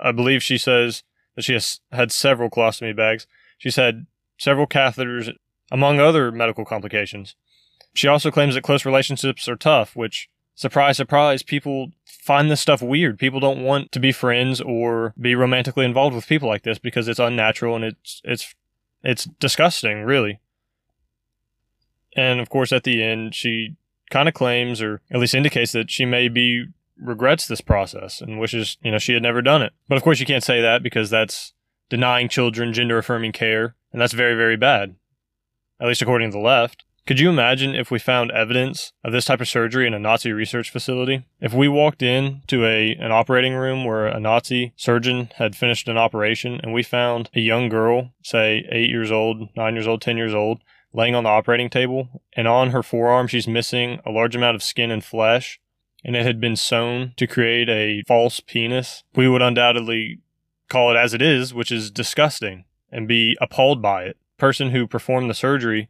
I 0.00 0.12
believe 0.12 0.42
she 0.42 0.58
says 0.58 1.02
she 1.44 1.54
has 1.54 1.80
had 1.92 2.12
several 2.12 2.50
colostomy 2.50 2.94
bags. 2.94 3.26
She's 3.58 3.76
had 3.76 4.06
several 4.38 4.66
catheters, 4.66 5.32
among 5.70 6.00
other 6.00 6.30
medical 6.32 6.64
complications. 6.64 7.34
She 7.94 8.08
also 8.08 8.30
claims 8.30 8.54
that 8.54 8.62
close 8.62 8.84
relationships 8.84 9.48
are 9.48 9.56
tough, 9.56 9.96
which, 9.96 10.28
surprise, 10.54 10.96
surprise, 10.96 11.42
people 11.42 11.90
find 12.04 12.50
this 12.50 12.60
stuff 12.60 12.82
weird. 12.82 13.18
People 13.18 13.40
don't 13.40 13.62
want 13.62 13.90
to 13.92 14.00
be 14.00 14.12
friends 14.12 14.60
or 14.60 15.14
be 15.20 15.34
romantically 15.34 15.84
involved 15.84 16.14
with 16.14 16.28
people 16.28 16.48
like 16.48 16.62
this 16.62 16.78
because 16.78 17.08
it's 17.08 17.18
unnatural 17.18 17.74
and 17.74 17.84
it's 17.84 18.20
it's 18.24 18.54
it's 19.02 19.24
disgusting, 19.40 20.02
really. 20.02 20.40
And 22.16 22.40
of 22.40 22.48
course, 22.50 22.72
at 22.72 22.84
the 22.84 23.02
end, 23.02 23.34
she 23.34 23.76
kind 24.10 24.28
of 24.28 24.34
claims, 24.34 24.82
or 24.82 25.00
at 25.10 25.20
least 25.20 25.34
indicates, 25.34 25.72
that 25.72 25.90
she 25.90 26.04
may 26.04 26.28
be 26.28 26.66
regrets 27.00 27.46
this 27.46 27.60
process 27.60 28.20
and 28.20 28.38
wishes, 28.38 28.76
you 28.82 28.90
know, 28.90 28.98
she 28.98 29.14
had 29.14 29.22
never 29.22 29.42
done 29.42 29.62
it. 29.62 29.72
But 29.88 29.96
of 29.96 30.02
course, 30.02 30.20
you 30.20 30.26
can't 30.26 30.44
say 30.44 30.60
that 30.60 30.82
because 30.82 31.10
that's 31.10 31.52
denying 31.88 32.28
children 32.28 32.72
gender 32.72 32.98
affirming 32.98 33.32
care, 33.32 33.74
and 33.92 34.00
that's 34.00 34.12
very, 34.12 34.34
very 34.34 34.56
bad, 34.56 34.96
at 35.80 35.88
least 35.88 36.02
according 36.02 36.30
to 36.30 36.36
the 36.36 36.42
left. 36.42 36.84
Could 37.06 37.20
you 37.20 37.30
imagine 37.30 37.74
if 37.74 37.90
we 37.90 37.98
found 37.98 38.30
evidence 38.32 38.92
of 39.02 39.12
this 39.12 39.24
type 39.24 39.40
of 39.40 39.48
surgery 39.48 39.86
in 39.86 39.94
a 39.94 39.98
Nazi 39.98 40.30
research 40.30 40.70
facility? 40.70 41.24
If 41.40 41.54
we 41.54 41.66
walked 41.66 42.02
in 42.02 42.42
to 42.48 42.66
a 42.66 42.94
an 42.96 43.12
operating 43.12 43.54
room 43.54 43.86
where 43.86 44.06
a 44.06 44.20
Nazi 44.20 44.74
surgeon 44.76 45.30
had 45.36 45.56
finished 45.56 45.88
an 45.88 45.96
operation 45.96 46.60
and 46.62 46.74
we 46.74 46.82
found 46.82 47.30
a 47.34 47.40
young 47.40 47.70
girl, 47.70 48.12
say 48.22 48.66
8 48.70 48.90
years 48.90 49.10
old, 49.10 49.48
9 49.56 49.74
years 49.74 49.86
old, 49.86 50.02
10 50.02 50.18
years 50.18 50.34
old, 50.34 50.60
laying 50.92 51.14
on 51.14 51.24
the 51.24 51.30
operating 51.30 51.70
table 51.70 52.22
and 52.34 52.46
on 52.46 52.70
her 52.70 52.82
forearm 52.82 53.26
she's 53.26 53.48
missing 53.48 54.00
a 54.04 54.10
large 54.10 54.36
amount 54.36 54.54
of 54.54 54.62
skin 54.62 54.90
and 54.90 55.02
flesh 55.02 55.60
and 56.04 56.16
it 56.16 56.24
had 56.24 56.40
been 56.40 56.56
sewn 56.56 57.12
to 57.16 57.26
create 57.26 57.68
a 57.68 58.02
false 58.06 58.40
penis, 58.40 59.04
we 59.14 59.28
would 59.28 59.42
undoubtedly 59.42 60.20
call 60.68 60.90
it 60.90 60.96
as 60.96 61.14
it 61.14 61.22
is, 61.22 61.52
which 61.54 61.72
is 61.72 61.90
disgusting, 61.90 62.64
and 62.90 63.08
be 63.08 63.36
appalled 63.40 63.82
by 63.82 64.04
it. 64.04 64.16
Person 64.36 64.70
who 64.70 64.86
performed 64.86 65.28
the 65.28 65.34
surgery 65.34 65.88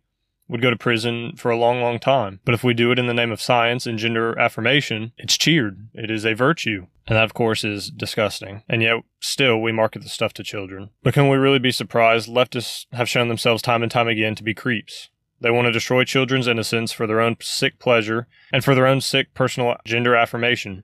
would 0.48 0.62
go 0.62 0.70
to 0.70 0.76
prison 0.76 1.32
for 1.36 1.50
a 1.50 1.58
long, 1.58 1.80
long 1.80 1.98
time. 1.98 2.40
But 2.44 2.54
if 2.54 2.64
we 2.64 2.72
do 2.72 2.90
it 2.90 2.98
in 2.98 3.06
the 3.06 3.14
name 3.14 3.30
of 3.30 3.40
science 3.40 3.86
and 3.86 3.98
gender 3.98 4.38
affirmation, 4.38 5.12
it's 5.18 5.36
cheered. 5.36 5.88
It 5.92 6.10
is 6.10 6.24
a 6.24 6.34
virtue. 6.34 6.86
And 7.06 7.16
that, 7.16 7.24
of 7.24 7.34
course, 7.34 7.64
is 7.64 7.90
disgusting. 7.90 8.62
And 8.68 8.82
yet, 8.82 9.02
still, 9.20 9.60
we 9.60 9.72
market 9.72 10.02
the 10.02 10.08
stuff 10.08 10.32
to 10.34 10.42
children. 10.42 10.90
But 11.02 11.14
can 11.14 11.28
we 11.28 11.36
really 11.36 11.58
be 11.58 11.70
surprised? 11.70 12.28
Leftists 12.28 12.86
have 12.92 13.08
shown 13.08 13.28
themselves 13.28 13.62
time 13.62 13.82
and 13.82 13.92
time 13.92 14.08
again 14.08 14.34
to 14.36 14.42
be 14.42 14.54
creeps. 14.54 15.10
They 15.40 15.50
want 15.50 15.66
to 15.66 15.73
destroy 15.73 16.04
children's 16.04 16.49
innocence 16.49 16.92
for 16.92 17.07
their 17.07 17.21
own 17.21 17.37
sick 17.40 17.78
pleasure 17.78 18.26
and 18.52 18.64
for 18.64 18.75
their 18.75 18.87
own 18.87 19.00
sick 19.00 19.35
personal 19.35 19.76
gender 19.85 20.16
affirmation. 20.16 20.83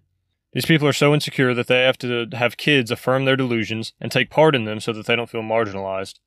These 0.52 0.66
people 0.66 0.86
are 0.86 0.92
so 0.92 1.12
insecure 1.12 1.52
that 1.54 1.66
they 1.66 1.82
have 1.82 1.98
to 1.98 2.28
have 2.32 2.56
kids 2.56 2.92
affirm 2.92 3.24
their 3.24 3.36
delusions 3.36 3.92
and 4.00 4.12
take 4.12 4.30
part 4.30 4.54
in 4.54 4.64
them 4.64 4.78
so 4.78 4.92
that 4.92 5.06
they 5.06 5.16
don't 5.16 5.28
feel 5.28 5.42
marginalized. 5.42 6.20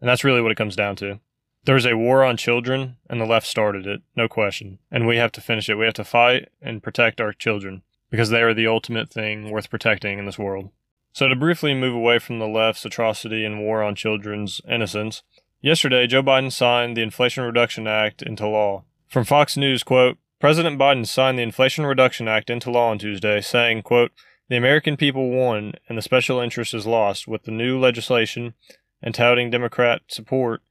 And 0.00 0.08
that's 0.08 0.24
really 0.24 0.42
what 0.42 0.52
it 0.52 0.58
comes 0.58 0.76
down 0.76 0.96
to. 0.96 1.20
There's 1.64 1.86
a 1.86 1.96
war 1.96 2.24
on 2.24 2.36
children, 2.36 2.96
and 3.08 3.20
the 3.20 3.26
left 3.26 3.46
started 3.46 3.86
it, 3.86 4.02
no 4.16 4.28
question. 4.28 4.78
And 4.90 5.06
we 5.06 5.16
have 5.16 5.32
to 5.32 5.40
finish 5.42 5.68
it. 5.68 5.76
We 5.76 5.84
have 5.84 5.94
to 5.94 6.04
fight 6.04 6.48
and 6.62 6.82
protect 6.82 7.20
our 7.20 7.32
children 7.32 7.82
because 8.10 8.30
they 8.30 8.42
are 8.42 8.54
the 8.54 8.66
ultimate 8.66 9.10
thing 9.10 9.50
worth 9.50 9.70
protecting 9.70 10.18
in 10.18 10.26
this 10.26 10.38
world. 10.38 10.70
So, 11.12 11.28
to 11.28 11.36
briefly 11.36 11.74
move 11.74 11.94
away 11.94 12.18
from 12.18 12.38
the 12.38 12.46
left's 12.46 12.84
atrocity 12.84 13.44
and 13.44 13.60
war 13.60 13.82
on 13.82 13.94
children's 13.94 14.60
innocence, 14.68 15.22
Yesterday, 15.62 16.06
Joe 16.06 16.22
Biden 16.22 16.50
signed 16.50 16.96
the 16.96 17.02
Inflation 17.02 17.44
Reduction 17.44 17.86
Act 17.86 18.22
into 18.22 18.46
law. 18.46 18.84
From 19.08 19.24
Fox 19.24 19.58
News, 19.58 19.82
quote, 19.82 20.16
President 20.40 20.78
Biden 20.78 21.06
signed 21.06 21.38
the 21.38 21.42
Inflation 21.42 21.84
Reduction 21.84 22.26
Act 22.26 22.48
into 22.48 22.70
law 22.70 22.90
on 22.90 22.98
Tuesday, 22.98 23.42
saying, 23.42 23.82
quote, 23.82 24.10
The 24.48 24.56
American 24.56 24.96
people 24.96 25.28
won 25.28 25.74
and 25.86 25.98
the 25.98 26.02
special 26.02 26.40
interest 26.40 26.72
is 26.72 26.86
lost 26.86 27.28
with 27.28 27.42
the 27.42 27.50
new 27.50 27.78
legislation 27.78 28.54
and 29.02 29.14
touting 29.14 29.50
Democrat 29.50 30.00
support 30.08 30.62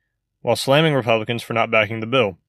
while 0.41 0.55
slamming 0.55 0.96
Republicans 0.96 1.43
for 1.43 1.53
not 1.53 1.69
backing 1.69 2.00
the 2.00 2.08
bill. 2.08 2.39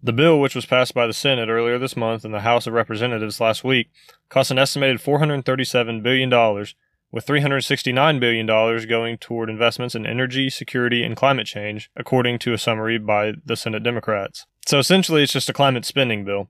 The 0.00 0.12
bill, 0.12 0.40
which 0.40 0.54
was 0.54 0.66
passed 0.66 0.94
by 0.94 1.08
the 1.08 1.12
Senate 1.12 1.48
earlier 1.48 1.78
this 1.78 1.96
month 1.96 2.24
and 2.24 2.32
the 2.32 2.40
House 2.40 2.68
of 2.68 2.74
Representatives 2.74 3.40
last 3.40 3.64
week, 3.64 3.90
cost 4.28 4.52
an 4.52 4.58
estimated 4.58 5.00
$437 5.00 6.00
billion 6.00 6.30
with 7.12 7.26
$369 7.26 8.18
billion 8.18 8.46
going 8.88 9.18
toward 9.18 9.50
investments 9.50 9.94
in 9.94 10.06
energy, 10.06 10.48
security, 10.48 11.04
and 11.04 11.14
climate 11.14 11.46
change, 11.46 11.90
according 11.94 12.38
to 12.40 12.54
a 12.54 12.58
summary 12.58 12.98
by 12.98 13.34
the 13.44 13.54
Senate 13.54 13.82
Democrats. 13.82 14.46
So 14.66 14.78
essentially, 14.78 15.22
it's 15.22 15.32
just 15.32 15.50
a 15.50 15.52
climate 15.52 15.84
spending 15.84 16.24
bill. 16.24 16.48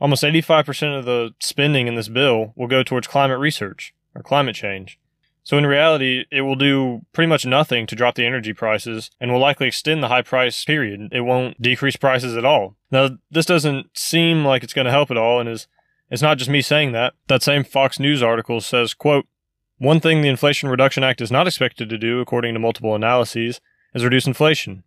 Almost 0.00 0.24
85% 0.24 0.98
of 0.98 1.04
the 1.04 1.30
spending 1.40 1.86
in 1.86 1.94
this 1.94 2.08
bill 2.08 2.52
will 2.56 2.66
go 2.66 2.82
towards 2.82 3.06
climate 3.06 3.38
research 3.38 3.94
or 4.14 4.22
climate 4.22 4.56
change. 4.56 4.98
So 5.44 5.56
in 5.56 5.64
reality, 5.64 6.24
it 6.32 6.40
will 6.40 6.56
do 6.56 7.02
pretty 7.12 7.28
much 7.28 7.46
nothing 7.46 7.86
to 7.86 7.94
drop 7.94 8.16
the 8.16 8.26
energy 8.26 8.52
prices 8.52 9.12
and 9.20 9.30
will 9.30 9.38
likely 9.38 9.68
extend 9.68 10.02
the 10.02 10.08
high 10.08 10.22
price 10.22 10.64
period. 10.64 11.08
It 11.12 11.20
won't 11.20 11.62
decrease 11.62 11.94
prices 11.94 12.36
at 12.36 12.44
all. 12.44 12.74
Now, 12.90 13.10
this 13.30 13.46
doesn't 13.46 13.96
seem 13.96 14.44
like 14.44 14.64
it's 14.64 14.74
going 14.74 14.86
to 14.86 14.90
help 14.90 15.12
at 15.12 15.16
all 15.16 15.38
and 15.38 15.48
is 15.48 15.68
it's 16.10 16.22
not 16.22 16.38
just 16.38 16.50
me 16.50 16.62
saying 16.62 16.92
that. 16.92 17.14
That 17.28 17.44
same 17.44 17.62
Fox 17.62 18.00
News 18.00 18.22
article 18.22 18.60
says, 18.60 18.92
quote, 18.92 19.26
one 19.78 20.00
thing 20.00 20.22
the 20.22 20.28
Inflation 20.28 20.68
Reduction 20.68 21.04
Act 21.04 21.20
is 21.20 21.30
not 21.30 21.46
expected 21.46 21.88
to 21.88 21.98
do, 21.98 22.20
according 22.20 22.54
to 22.54 22.60
multiple 22.60 22.94
analyses, 22.94 23.60
is 23.94 24.04
reduce 24.04 24.26
inflation. 24.26 24.84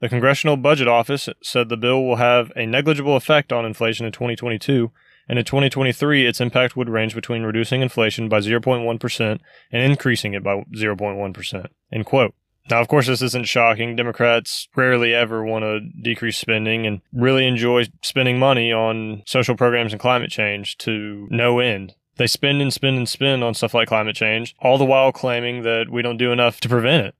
The 0.00 0.08
Congressional 0.08 0.56
Budget 0.56 0.88
Office 0.88 1.28
said 1.42 1.68
the 1.68 1.76
bill 1.76 2.02
will 2.04 2.16
have 2.16 2.50
a 2.56 2.64
negligible 2.64 3.16
effect 3.16 3.52
on 3.52 3.66
inflation 3.66 4.06
in 4.06 4.12
2022, 4.12 4.90
and 5.28 5.38
in 5.38 5.44
2023 5.44 6.26
its 6.26 6.40
impact 6.40 6.74
would 6.74 6.88
range 6.88 7.14
between 7.14 7.42
reducing 7.42 7.82
inflation 7.82 8.28
by 8.28 8.38
0.1% 8.38 9.40
and 9.70 9.82
increasing 9.82 10.32
it 10.32 10.42
by 10.42 10.64
0.1%. 10.74 11.66
End 11.92 12.06
quote. 12.06 12.34
Now, 12.70 12.80
of 12.80 12.88
course, 12.88 13.08
this 13.08 13.20
isn't 13.20 13.48
shocking. 13.48 13.96
Democrats 13.96 14.68
rarely 14.76 15.12
ever 15.12 15.44
want 15.44 15.64
to 15.64 15.80
decrease 15.80 16.38
spending 16.38 16.86
and 16.86 17.00
really 17.12 17.46
enjoy 17.46 17.88
spending 18.02 18.38
money 18.38 18.72
on 18.72 19.22
social 19.26 19.56
programs 19.56 19.92
and 19.92 20.00
climate 20.00 20.30
change 20.30 20.78
to 20.78 21.26
no 21.30 21.58
end. 21.58 21.94
They 22.20 22.26
spend 22.26 22.60
and 22.60 22.70
spend 22.70 22.98
and 22.98 23.08
spend 23.08 23.42
on 23.42 23.54
stuff 23.54 23.72
like 23.72 23.88
climate 23.88 24.14
change, 24.14 24.54
all 24.58 24.76
the 24.76 24.84
while 24.84 25.10
claiming 25.10 25.62
that 25.62 25.88
we 25.88 26.02
don't 26.02 26.18
do 26.18 26.32
enough 26.32 26.60
to 26.60 26.68
prevent 26.68 27.06
it. 27.06 27.14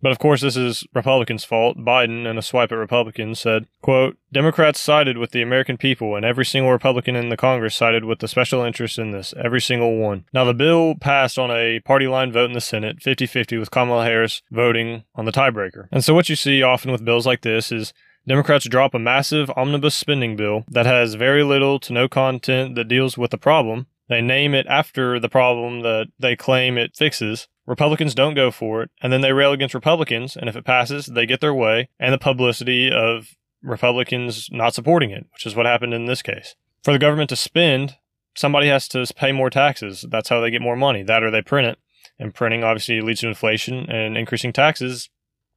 But 0.00 0.12
of 0.12 0.20
course, 0.20 0.42
this 0.42 0.56
is 0.56 0.86
Republicans' 0.94 1.42
fault. 1.42 1.76
Biden, 1.76 2.24
in 2.24 2.38
a 2.38 2.42
swipe 2.42 2.70
at 2.70 2.76
Republicans, 2.76 3.40
said, 3.40 3.66
quote, 3.82 4.16
Democrats 4.32 4.78
sided 4.78 5.18
with 5.18 5.32
the 5.32 5.42
American 5.42 5.76
people, 5.76 6.14
and 6.14 6.24
every 6.24 6.44
single 6.44 6.70
Republican 6.70 7.16
in 7.16 7.30
the 7.30 7.36
Congress 7.36 7.74
sided 7.74 8.04
with 8.04 8.20
the 8.20 8.28
special 8.28 8.62
interest 8.62 8.96
in 8.96 9.10
this, 9.10 9.34
every 9.36 9.60
single 9.60 9.96
one. 9.96 10.24
Now, 10.32 10.44
the 10.44 10.54
bill 10.54 10.94
passed 10.94 11.36
on 11.36 11.50
a 11.50 11.80
party 11.80 12.06
line 12.06 12.30
vote 12.30 12.44
in 12.44 12.52
the 12.52 12.60
Senate, 12.60 13.02
50 13.02 13.26
50, 13.26 13.58
with 13.58 13.72
Kamala 13.72 14.04
Harris 14.04 14.40
voting 14.52 15.02
on 15.16 15.24
the 15.24 15.32
tiebreaker. 15.32 15.88
And 15.90 16.04
so, 16.04 16.14
what 16.14 16.28
you 16.28 16.36
see 16.36 16.62
often 16.62 16.92
with 16.92 17.04
bills 17.04 17.26
like 17.26 17.40
this 17.40 17.72
is 17.72 17.92
Democrats 18.24 18.68
drop 18.68 18.94
a 18.94 19.00
massive 19.00 19.50
omnibus 19.56 19.96
spending 19.96 20.36
bill 20.36 20.64
that 20.68 20.86
has 20.86 21.14
very 21.14 21.42
little 21.42 21.80
to 21.80 21.92
no 21.92 22.06
content 22.06 22.76
that 22.76 22.86
deals 22.86 23.18
with 23.18 23.32
the 23.32 23.36
problem, 23.36 23.86
they 24.08 24.20
name 24.20 24.54
it 24.54 24.66
after 24.68 25.18
the 25.18 25.28
problem 25.28 25.80
that 25.80 26.08
they 26.18 26.36
claim 26.36 26.76
it 26.76 26.96
fixes. 26.96 27.48
Republicans 27.66 28.14
don't 28.14 28.34
go 28.34 28.50
for 28.50 28.82
it, 28.82 28.90
and 29.02 29.12
then 29.12 29.22
they 29.22 29.32
rail 29.32 29.52
against 29.52 29.74
Republicans, 29.74 30.36
and 30.36 30.48
if 30.48 30.56
it 30.56 30.64
passes, 30.66 31.06
they 31.06 31.26
get 31.26 31.40
their 31.40 31.54
way, 31.54 31.88
and 31.98 32.12
the 32.12 32.18
publicity 32.18 32.90
of 32.92 33.28
Republicans 33.62 34.48
not 34.52 34.74
supporting 34.74 35.10
it, 35.10 35.26
which 35.32 35.46
is 35.46 35.56
what 35.56 35.66
happened 35.66 35.94
in 35.94 36.04
this 36.04 36.20
case. 36.20 36.54
For 36.82 36.92
the 36.92 36.98
government 36.98 37.30
to 37.30 37.36
spend, 37.36 37.96
somebody 38.34 38.68
has 38.68 38.86
to 38.88 39.06
pay 39.16 39.32
more 39.32 39.48
taxes. 39.48 40.04
That's 40.10 40.28
how 40.28 40.40
they 40.40 40.50
get 40.50 40.60
more 40.60 40.76
money. 40.76 41.02
That 41.02 41.22
or 41.22 41.30
they 41.30 41.40
print 41.40 41.68
it. 41.68 41.78
And 42.18 42.34
printing 42.34 42.62
obviously 42.62 43.00
leads 43.00 43.20
to 43.20 43.28
inflation, 43.28 43.90
and 43.90 44.16
increasing 44.16 44.52
taxes 44.52 45.08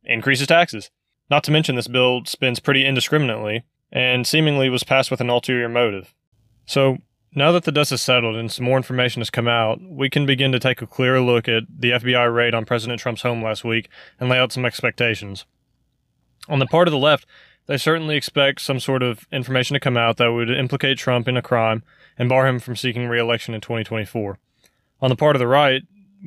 increases 0.08 0.48
taxes. 0.48 0.89
Not 1.30 1.44
to 1.44 1.51
mention, 1.51 1.75
this 1.75 1.88
bill 1.88 2.22
spends 2.25 2.60
pretty 2.60 2.86
indiscriminately 2.86 3.63
and 3.92 4.25
seemingly 4.25 4.70
was 4.70 4.84
passed 4.84 5.12
with 5.12 5.22
an 5.22 5.30
ulterior 5.30 5.70
motive. 5.70 6.13
So, 6.66 6.98
Now 7.38 7.51
that 7.51 7.65
the 7.65 7.72
dust 7.72 7.91
has 7.91 8.01
settled 8.01 8.36
and 8.36 8.51
some 8.51 8.65
more 8.65 8.77
information 8.77 9.20
has 9.20 9.29
come 9.29 9.48
out, 9.48 9.79
we 9.79 10.10
can 10.10 10.25
begin 10.25 10.51
to 10.53 10.60
take 10.60 10.82
a 10.82 10.88
clearer 10.88 11.22
look 11.22 11.48
at 11.48 11.65
the 11.70 11.91
FBI 11.91 12.34
raid 12.34 12.56
on 12.56 12.65
President 12.65 13.00
Trump's 13.00 13.22
home 13.22 13.44
last 13.44 13.63
week 13.63 13.89
and 14.20 14.27
lay 14.27 14.39
out 14.39 14.51
some 14.51 14.65
expectations. 14.65 15.46
On 16.50 16.58
the 16.58 16.65
part 16.65 16.88
of 16.88 16.91
the 16.91 16.98
left, 16.98 17.27
they 17.67 17.77
certainly 17.77 18.15
expect 18.15 18.62
some 18.62 18.79
sort 18.79 19.03
of 19.03 19.27
information 19.32 19.75
to 19.75 19.79
come 19.79 19.98
out 19.98 20.17
that 20.17 20.32
would 20.32 20.50
implicate 20.50 20.98
Trump 20.98 21.27
in 21.27 21.38
a 21.38 21.44
crime 21.44 21.84
and 22.17 22.27
bar 22.27 22.48
him 22.48 22.58
from 22.58 22.75
seeking 22.75 23.08
re 23.08 23.20
election 23.20 23.53
in 23.53 23.62
2024. 23.62 24.39
On 25.03 25.10
the 25.12 25.15
part 25.15 25.36
of 25.36 25.39
the 25.39 25.46
right, 25.46 25.84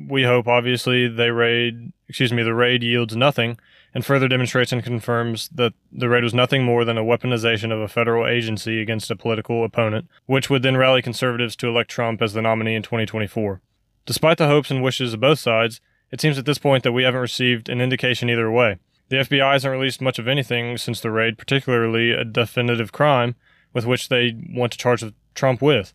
we 0.07 0.23
hope 0.23 0.47
obviously 0.47 1.09
they 1.09 1.29
raid, 1.29 1.91
excuse 2.07 2.31
me, 2.31 2.41
the 2.41 2.55
raid 2.55 2.83
yields 2.83 3.17
nothing 3.17 3.59
and 3.93 4.05
further 4.05 4.27
demonstrates 4.27 4.71
and 4.71 4.83
confirms 4.83 5.49
that 5.49 5.73
the 5.91 6.07
raid 6.07 6.23
was 6.23 6.33
nothing 6.33 6.63
more 6.63 6.85
than 6.85 6.97
a 6.97 7.03
weaponization 7.03 7.71
of 7.71 7.79
a 7.79 7.87
federal 7.87 8.27
agency 8.27 8.81
against 8.81 9.11
a 9.11 9.15
political 9.15 9.65
opponent, 9.65 10.07
which 10.25 10.49
would 10.49 10.63
then 10.63 10.77
rally 10.77 11.01
conservatives 11.01 11.55
to 11.57 11.67
elect 11.67 11.89
Trump 11.89 12.21
as 12.21 12.33
the 12.33 12.41
nominee 12.41 12.75
in 12.75 12.83
2024. 12.83 13.61
Despite 14.05 14.37
the 14.37 14.47
hopes 14.47 14.71
and 14.71 14.81
wishes 14.81 15.13
of 15.13 15.19
both 15.19 15.39
sides, 15.39 15.81
it 16.11 16.21
seems 16.21 16.37
at 16.37 16.45
this 16.45 16.57
point 16.57 16.83
that 16.83 16.91
we 16.91 17.03
haven't 17.03 17.21
received 17.21 17.69
an 17.69 17.81
indication 17.81 18.29
either 18.29 18.51
way. 18.51 18.77
The 19.09 19.17
FBI 19.17 19.51
hasn't 19.51 19.71
released 19.71 20.01
much 20.01 20.19
of 20.19 20.27
anything 20.27 20.77
since 20.77 21.01
the 21.01 21.11
raid, 21.11 21.37
particularly 21.37 22.11
a 22.11 22.23
definitive 22.23 22.91
crime 22.91 23.35
with 23.73 23.85
which 23.85 24.09
they 24.09 24.37
want 24.49 24.71
to 24.71 24.77
charge 24.77 25.03
Trump 25.35 25.61
with, 25.61 25.93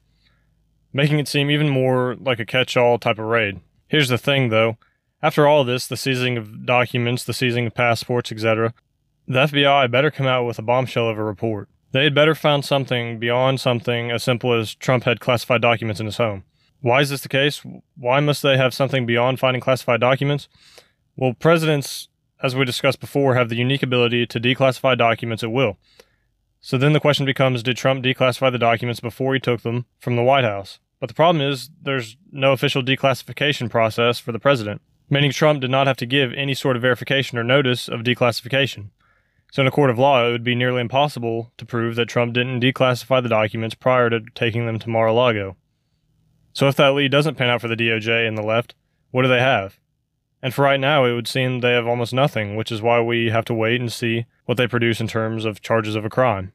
making 0.93 1.19
it 1.19 1.29
seem 1.29 1.51
even 1.51 1.69
more 1.69 2.15
like 2.17 2.41
a 2.41 2.47
catch 2.47 2.77
all 2.77 2.99
type 2.99 3.19
of 3.19 3.25
raid. 3.27 3.61
Here's 3.89 4.09
the 4.09 4.19
thing, 4.19 4.51
though. 4.51 4.77
After 5.23 5.47
all 5.47 5.65
this, 5.65 5.87
the 5.87 5.97
seizing 5.97 6.37
of 6.37 6.67
documents, 6.67 7.25
the 7.25 7.33
seizing 7.33 7.67
of 7.67 7.75
passports, 7.75 8.31
etc., 8.31 8.75
the 9.27 9.47
FBI 9.47 9.91
better 9.91 10.11
come 10.11 10.27
out 10.27 10.45
with 10.45 10.59
a 10.59 10.63
bombshell 10.63 11.09
of 11.09 11.19
a 11.19 11.25
report. 11.25 11.69
They 11.93 12.05
had 12.05 12.15
better 12.15 12.35
found 12.35 12.65
something 12.65 13.19
beyond 13.19 13.61
something 13.61 14.11
as 14.11 14.23
simple 14.23 14.53
as 14.53 14.75
Trump 14.75 15.05
had 15.05 15.21
classified 15.21 15.63
documents 15.63 16.01
in 16.01 16.07
his 16.07 16.19
home. 16.19 16.45
Why 16.81 17.01
is 17.01 17.11
this 17.11 17.23
the 17.23 17.29
case? 17.29 17.63
Why 17.97 18.21
must 18.21 18.43
they 18.43 18.57
have 18.57 18.75
something 18.75 19.07
beyond 19.07 19.41
finding 19.41 19.61
classified 19.61 20.01
documents? 20.01 20.49
Well, 21.17 21.33
presidents 21.33 22.09
as 22.43 22.55
we 22.55 22.65
discussed 22.65 23.01
before, 23.01 23.35
have 23.35 23.49
the 23.49 23.57
unique 23.57 23.83
ability 23.83 24.27
to 24.27 24.41
declassify 24.41 24.97
documents 24.97 25.43
at 25.43 25.53
will. 25.53 25.79
So 26.61 26.77
then 26.77 26.93
the 26.93 27.01
question 27.01 27.25
becomes 27.27 27.63
did 27.63 27.77
Trump 27.77 28.05
declassify 28.05 28.53
the 28.53 28.59
documents 28.59 29.01
before 29.01 29.35
he 29.35 29.41
took 29.41 29.63
them 29.63 29.87
from 29.99 30.17
the 30.17 30.23
White 30.23 30.45
House? 30.45 30.79
But 31.01 31.09
the 31.09 31.15
problem 31.15 31.47
is 31.47 31.71
there's 31.81 32.17
no 32.33 32.53
official 32.53 32.83
declassification 32.83 33.71
process 33.71 34.19
for 34.19 34.33
the 34.33 34.39
president, 34.39 34.81
meaning 35.09 35.31
Trump 35.31 35.61
did 35.61 35.71
not 35.71 35.87
have 35.87 35.97
to 35.99 36.07
give 36.07 36.33
any 36.33 36.55
sort 36.55 36.77
of 36.77 36.83
verification 36.83 37.39
or 37.39 37.45
notice 37.45 37.89
of 37.89 38.01
declassification. 38.01 38.91
So 39.53 39.63
in 39.63 39.69
a 39.69 39.71
court 39.73 39.91
of 39.91 39.99
law, 39.99 40.27
it 40.27 40.33
would 40.33 40.45
be 40.45 40.55
nearly 40.55 40.81
impossible 40.81 41.53
to 41.57 41.65
prove 41.65 41.97
that 41.97 42.09
Trump 42.09 42.35
didn't 42.35 42.61
declassify 42.61 43.23
the 43.23 43.29
documents 43.29 43.75
prior 43.75 44.11
to 44.11 44.21
taking 44.35 44.67
them 44.67 44.79
to 44.81 44.91
Mar-a-Lago. 44.91 45.57
So 46.53 46.69
if 46.69 46.77
that 46.77 46.95
lead 46.95 47.13
doesn't 47.13 47.37
pan 47.37 47.51
out 47.51 47.61
for 47.61 47.69
the 47.69 47.77
DOJ 47.77 48.27
and 48.27 48.37
the 48.37 48.43
left, 48.43 48.75
what 49.11 49.23
do 49.23 49.29
they 49.29 49.41
have? 49.41 49.79
And 50.43 50.53
for 50.53 50.63
right 50.63 50.81
now, 50.81 51.05
it 51.05 51.15
would 51.15 51.29
seem 51.29 51.61
they 51.61 51.73
have 51.73 51.87
almost 51.87 52.13
nothing, 52.13 52.57
which 52.57 52.71
is 52.71 52.83
why 52.83 53.01
we 53.01 53.31
have 53.31 53.45
to 53.47 53.55
wait 53.55 53.81
and 53.81 53.93
see 53.93 54.27
what 54.45 54.57
they 54.57 54.67
produce 54.67 55.01
in 55.01 55.09
terms 55.09 55.45
of 55.45 55.61
charges 55.61 55.95
of 55.95 56.05
a 56.05 56.11
crime. 56.11 56.53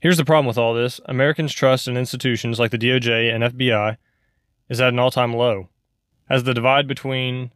Here's 0.00 0.18
the 0.18 0.24
problem 0.24 0.46
with 0.46 0.58
all 0.58 0.74
this 0.74 1.00
Americans' 1.06 1.52
trust 1.52 1.88
in 1.88 1.96
institutions 1.96 2.58
like 2.58 2.70
the 2.70 2.78
DOJ 2.78 3.34
and 3.34 3.42
FBI 3.42 3.96
is 4.68 4.80
at 4.80 4.92
an 4.92 4.98
all 4.98 5.10
time 5.10 5.32
low. 5.32 5.68
As 6.28 6.44
the 6.44 6.54
divide 6.54 6.86
between 6.86 7.52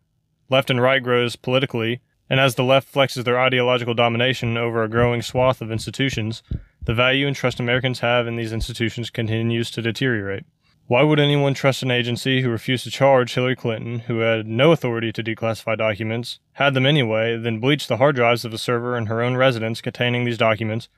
left 0.50 0.69
and 0.69 0.83
right 0.83 1.02
grows 1.02 1.37
politically, 1.37 2.00
and 2.28 2.38
as 2.38 2.54
the 2.54 2.64
left 2.64 2.92
flexes 2.92 3.25
their 3.25 3.40
ideological 3.40 3.95
domination 3.95 4.57
over 4.57 4.83
a 4.83 4.88
growing 4.88 5.23
swath 5.23 5.61
of 5.61 5.73
institutions, 5.73 6.42
the 6.85 6.95
value 6.95 7.26
and 7.26 7.35
trust 7.35 7.61
Americans 7.61 8.00
have 8.00 8.26
in 8.26 8.37
these 8.37 8.52
institutions 8.52 9.11
continues 9.11 9.71
to 9.71 9.83
deteriorate. 9.83 10.45
Why 10.87 11.02
would 11.02 11.21
anyone 11.21 11.54
trust 11.54 11.85
an 11.85 11.90
agency 11.92 12.42
who 12.42 12.50
refused 12.50 12.83
to 12.83 12.90
charge 12.90 13.35
Hillary 13.35 13.54
Clinton, 13.54 14.00
who 14.00 14.19
had 14.19 14.47
no 14.47 14.73
authority 14.73 15.12
to 15.12 15.22
declassify 15.22 15.79
documents, 15.79 16.40
had 16.55 16.75
them 16.75 16.85
anyway, 16.85 17.37
then 17.37 17.61
bleached 17.61 17.87
the 17.87 17.98
hard 17.98 18.16
drives 18.16 18.44
of 18.44 18.53
a 18.53 18.59
server 18.59 18.96
in 18.96 19.07
her 19.07 19.22
own 19.22 19.37
residence 19.37 19.81
containing 19.81 20.25
these 20.25 20.37
documents, 20.37 20.88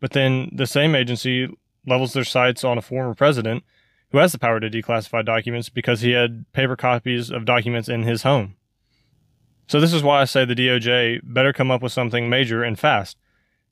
but 0.00 0.12
then 0.12 0.48
the 0.54 0.66
same 0.66 0.94
agency 0.94 1.54
levels 1.86 2.14
their 2.14 2.24
sights 2.24 2.64
on 2.64 2.78
a 2.78 2.82
former 2.82 3.14
president 3.14 3.62
who 4.10 4.18
has 4.18 4.32
the 4.32 4.38
power 4.38 4.60
to 4.60 4.70
declassify 4.70 5.24
documents 5.24 5.68
because 5.68 6.00
he 6.00 6.12
had 6.12 6.50
paper 6.52 6.76
copies 6.76 7.30
of 7.30 7.44
documents 7.44 7.88
in 7.88 8.04
his 8.04 8.22
home? 8.22 8.56
So, 9.66 9.80
this 9.80 9.92
is 9.92 10.02
why 10.02 10.20
I 10.20 10.24
say 10.24 10.44
the 10.44 10.54
DOJ 10.54 11.20
better 11.22 11.52
come 11.52 11.70
up 11.70 11.82
with 11.82 11.92
something 11.92 12.28
major 12.28 12.62
and 12.62 12.78
fast, 12.78 13.16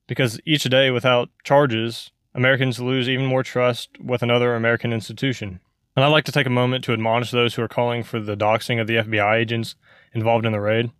because 0.07 0.39
each 0.45 0.63
day 0.63 0.89
without 0.89 1.29
charges, 1.43 2.11
Americans 2.33 2.79
lose 2.79 3.09
even 3.09 3.25
more 3.25 3.43
trust 3.43 3.89
with 3.99 4.23
another 4.23 4.55
American 4.55 4.93
institution. 4.93 5.59
And 5.95 6.05
I'd 6.05 6.09
like 6.09 6.23
to 6.25 6.31
take 6.31 6.47
a 6.47 6.51
moment 6.51 6.83
to 6.85 6.93
admonish 6.93 7.31
those 7.31 7.55
who 7.55 7.61
are 7.61 7.67
calling 7.67 8.03
for 8.03 8.19
the 8.19 8.37
doxing 8.37 8.79
of 8.79 8.87
the 8.87 8.95
FBI 8.95 9.35
agents 9.35 9.75
involved 10.13 10.45
in 10.45 10.53
the 10.53 10.61
raid. 10.61 10.91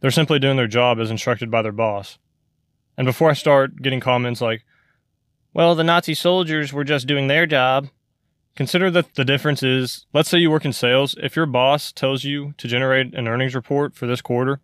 They're 0.00 0.10
simply 0.10 0.38
doing 0.38 0.56
their 0.56 0.66
job 0.66 0.98
as 0.98 1.10
instructed 1.10 1.50
by 1.50 1.62
their 1.62 1.72
boss. 1.72 2.18
And 2.96 3.04
before 3.04 3.30
I 3.30 3.34
start 3.34 3.82
getting 3.82 4.00
comments 4.00 4.40
like, 4.40 4.64
well, 5.52 5.74
the 5.74 5.84
Nazi 5.84 6.14
soldiers 6.14 6.72
were 6.72 6.84
just 6.84 7.06
doing 7.06 7.28
their 7.28 7.46
job, 7.46 7.88
consider 8.58 8.90
that 8.90 9.14
the 9.14 9.24
difference 9.24 9.62
is 9.62 10.04
let's 10.12 10.28
say 10.28 10.36
you 10.36 10.50
work 10.50 10.64
in 10.64 10.72
sales. 10.72 11.14
If 11.22 11.36
your 11.36 11.46
boss 11.46 11.92
tells 11.92 12.24
you 12.24 12.54
to 12.58 12.66
generate 12.66 13.14
an 13.14 13.28
earnings 13.28 13.54
report 13.54 13.94
for 13.94 14.08
this 14.08 14.20
quarter, 14.20 14.60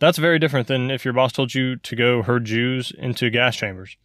that's 0.00 0.18
very 0.18 0.40
different 0.40 0.66
than 0.66 0.90
if 0.90 1.04
your 1.04 1.14
boss 1.14 1.30
told 1.30 1.54
you 1.54 1.76
to 1.76 1.94
go 1.94 2.24
herd 2.24 2.44
Jews 2.44 2.92
into 2.98 3.30
gas 3.30 3.54
chambers. 3.54 3.96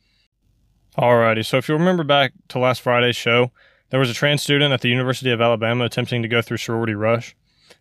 Alrighty, 0.95 1.43
so 1.43 1.57
if 1.57 1.67
you 1.67 1.73
remember 1.73 2.03
back 2.03 2.33
to 2.49 2.59
last 2.59 2.83
Friday's 2.83 3.15
show, 3.15 3.51
there 3.89 3.99
was 3.99 4.11
a 4.11 4.13
trans 4.13 4.43
student 4.43 4.71
at 4.71 4.81
the 4.81 4.89
University 4.89 5.31
of 5.31 5.41
Alabama 5.41 5.85
attempting 5.85 6.21
to 6.21 6.27
go 6.27 6.43
through 6.43 6.57
sorority 6.57 6.93
rush. 6.93 7.35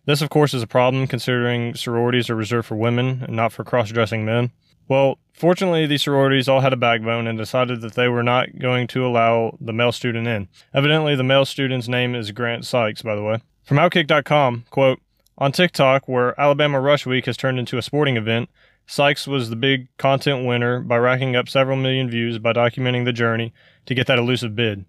This, 0.06 0.22
of 0.22 0.30
course, 0.30 0.54
is 0.54 0.62
a 0.62 0.66
problem 0.66 1.06
considering 1.06 1.74
sororities 1.74 2.30
are 2.30 2.34
reserved 2.34 2.68
for 2.68 2.76
women 2.76 3.22
and 3.22 3.36
not 3.36 3.52
for 3.52 3.64
cross 3.64 3.90
dressing 3.90 4.24
men. 4.24 4.50
Well, 4.88 5.18
fortunately, 5.32 5.86
these 5.86 6.02
sororities 6.02 6.48
all 6.48 6.60
had 6.60 6.72
a 6.72 6.76
backbone 6.76 7.26
and 7.26 7.38
decided 7.38 7.80
that 7.80 7.94
they 7.94 8.08
were 8.08 8.22
not 8.22 8.58
going 8.58 8.86
to 8.88 9.06
allow 9.06 9.56
the 9.60 9.72
male 9.72 9.92
student 9.92 10.26
in. 10.28 10.48
Evidently, 10.74 11.16
the 11.16 11.22
male 11.22 11.44
student's 11.44 11.88
name 11.88 12.14
is 12.14 12.30
Grant 12.32 12.64
Sikes, 12.64 13.02
by 13.02 13.14
the 13.14 13.22
way. 13.22 13.38
From 13.64 13.78
Outkick.com, 13.78 14.64
quote, 14.70 15.00
on 15.38 15.52
TikTok, 15.52 16.06
where 16.06 16.38
Alabama 16.38 16.80
Rush 16.80 17.06
Week 17.06 17.26
has 17.26 17.36
turned 17.36 17.58
into 17.58 17.78
a 17.78 17.82
sporting 17.82 18.16
event, 18.16 18.50
Sikes 18.86 19.26
was 19.26 19.48
the 19.48 19.56
big 19.56 19.88
content 19.96 20.46
winner 20.46 20.80
by 20.80 20.98
racking 20.98 21.34
up 21.34 21.48
several 21.48 21.76
million 21.76 22.10
views 22.10 22.38
by 22.38 22.52
documenting 22.52 23.04
the 23.04 23.12
journey 23.12 23.52
to 23.86 23.94
get 23.94 24.06
that 24.06 24.18
elusive 24.18 24.54
bid. 24.54 24.84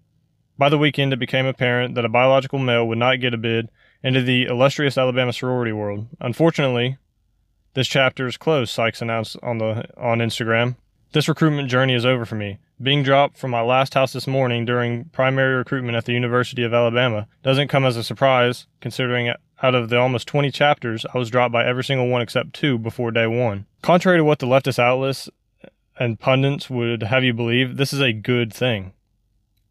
By 0.58 0.68
the 0.68 0.78
weekend, 0.78 1.12
it 1.12 1.18
became 1.18 1.46
apparent 1.46 1.94
that 1.94 2.04
a 2.04 2.10
biological 2.10 2.58
male 2.58 2.86
would 2.86 2.98
not 2.98 3.20
get 3.20 3.34
a 3.34 3.38
bid 3.38 3.70
into 4.02 4.22
the 4.22 4.44
illustrious 4.44 4.96
Alabama 4.96 5.32
sorority 5.32 5.72
world. 5.72 6.06
Unfortunately, 6.20 6.98
this 7.76 7.86
chapter 7.86 8.26
is 8.26 8.38
closed, 8.38 8.72
Sikes 8.72 9.02
announced 9.02 9.36
on 9.42 9.58
the 9.58 9.84
on 9.98 10.18
Instagram. 10.18 10.76
This 11.12 11.28
recruitment 11.28 11.68
journey 11.68 11.94
is 11.94 12.06
over 12.06 12.24
for 12.24 12.34
me. 12.34 12.58
Being 12.82 13.02
dropped 13.02 13.36
from 13.36 13.50
my 13.50 13.60
last 13.60 13.92
house 13.92 14.14
this 14.14 14.26
morning 14.26 14.64
during 14.64 15.04
primary 15.10 15.54
recruitment 15.54 15.94
at 15.94 16.06
the 16.06 16.14
University 16.14 16.62
of 16.62 16.72
Alabama 16.72 17.28
doesn't 17.42 17.68
come 17.68 17.84
as 17.84 17.98
a 17.98 18.02
surprise, 18.02 18.66
considering 18.80 19.32
out 19.62 19.74
of 19.74 19.90
the 19.90 19.98
almost 19.98 20.26
20 20.26 20.50
chapters, 20.50 21.04
I 21.14 21.18
was 21.18 21.30
dropped 21.30 21.52
by 21.52 21.66
every 21.66 21.84
single 21.84 22.08
one 22.08 22.22
except 22.22 22.54
two 22.54 22.78
before 22.78 23.10
day 23.10 23.26
one. 23.26 23.66
Contrary 23.82 24.18
to 24.18 24.24
what 24.24 24.38
the 24.38 24.46
leftist 24.46 24.78
outlets 24.78 25.28
and 25.98 26.18
pundits 26.18 26.70
would 26.70 27.02
have 27.02 27.24
you 27.24 27.34
believe, 27.34 27.76
this 27.76 27.92
is 27.92 28.00
a 28.00 28.12
good 28.12 28.54
thing. 28.54 28.94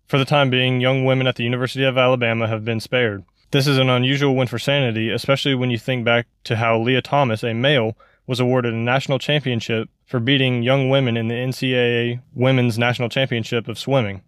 For 0.07 0.19
the 0.19 0.25
time 0.25 0.51
being, 0.51 0.79
young 0.79 1.05
women 1.05 1.25
at 1.25 1.37
the 1.37 1.43
University 1.43 1.83
of 1.83 1.97
Alabama 1.97 2.47
have 2.47 2.63
been 2.63 2.79
spared. 2.79 3.23
This 3.51 3.67
is 3.67 3.77
an 3.77 3.89
unusual 3.89 4.35
win 4.35 4.47
for 4.47 4.59
sanity, 4.59 5.09
especially 5.09 5.55
when 5.55 5.69
you 5.69 5.77
think 5.77 6.03
back 6.03 6.27
to 6.45 6.57
how 6.57 6.79
Lia 6.79 7.01
Thomas, 7.01 7.43
a 7.43 7.53
male, 7.53 7.95
was 8.27 8.39
awarded 8.39 8.73
a 8.73 8.77
national 8.77 9.19
championship 9.19 9.89
for 10.05 10.19
beating 10.19 10.63
young 10.63 10.89
women 10.89 11.15
in 11.15 11.27
the 11.27 11.35
NCAA 11.35 12.21
Women's 12.33 12.77
National 12.77 13.09
Championship 13.09 13.67
of 13.67 13.79
Swimming. 13.79 14.23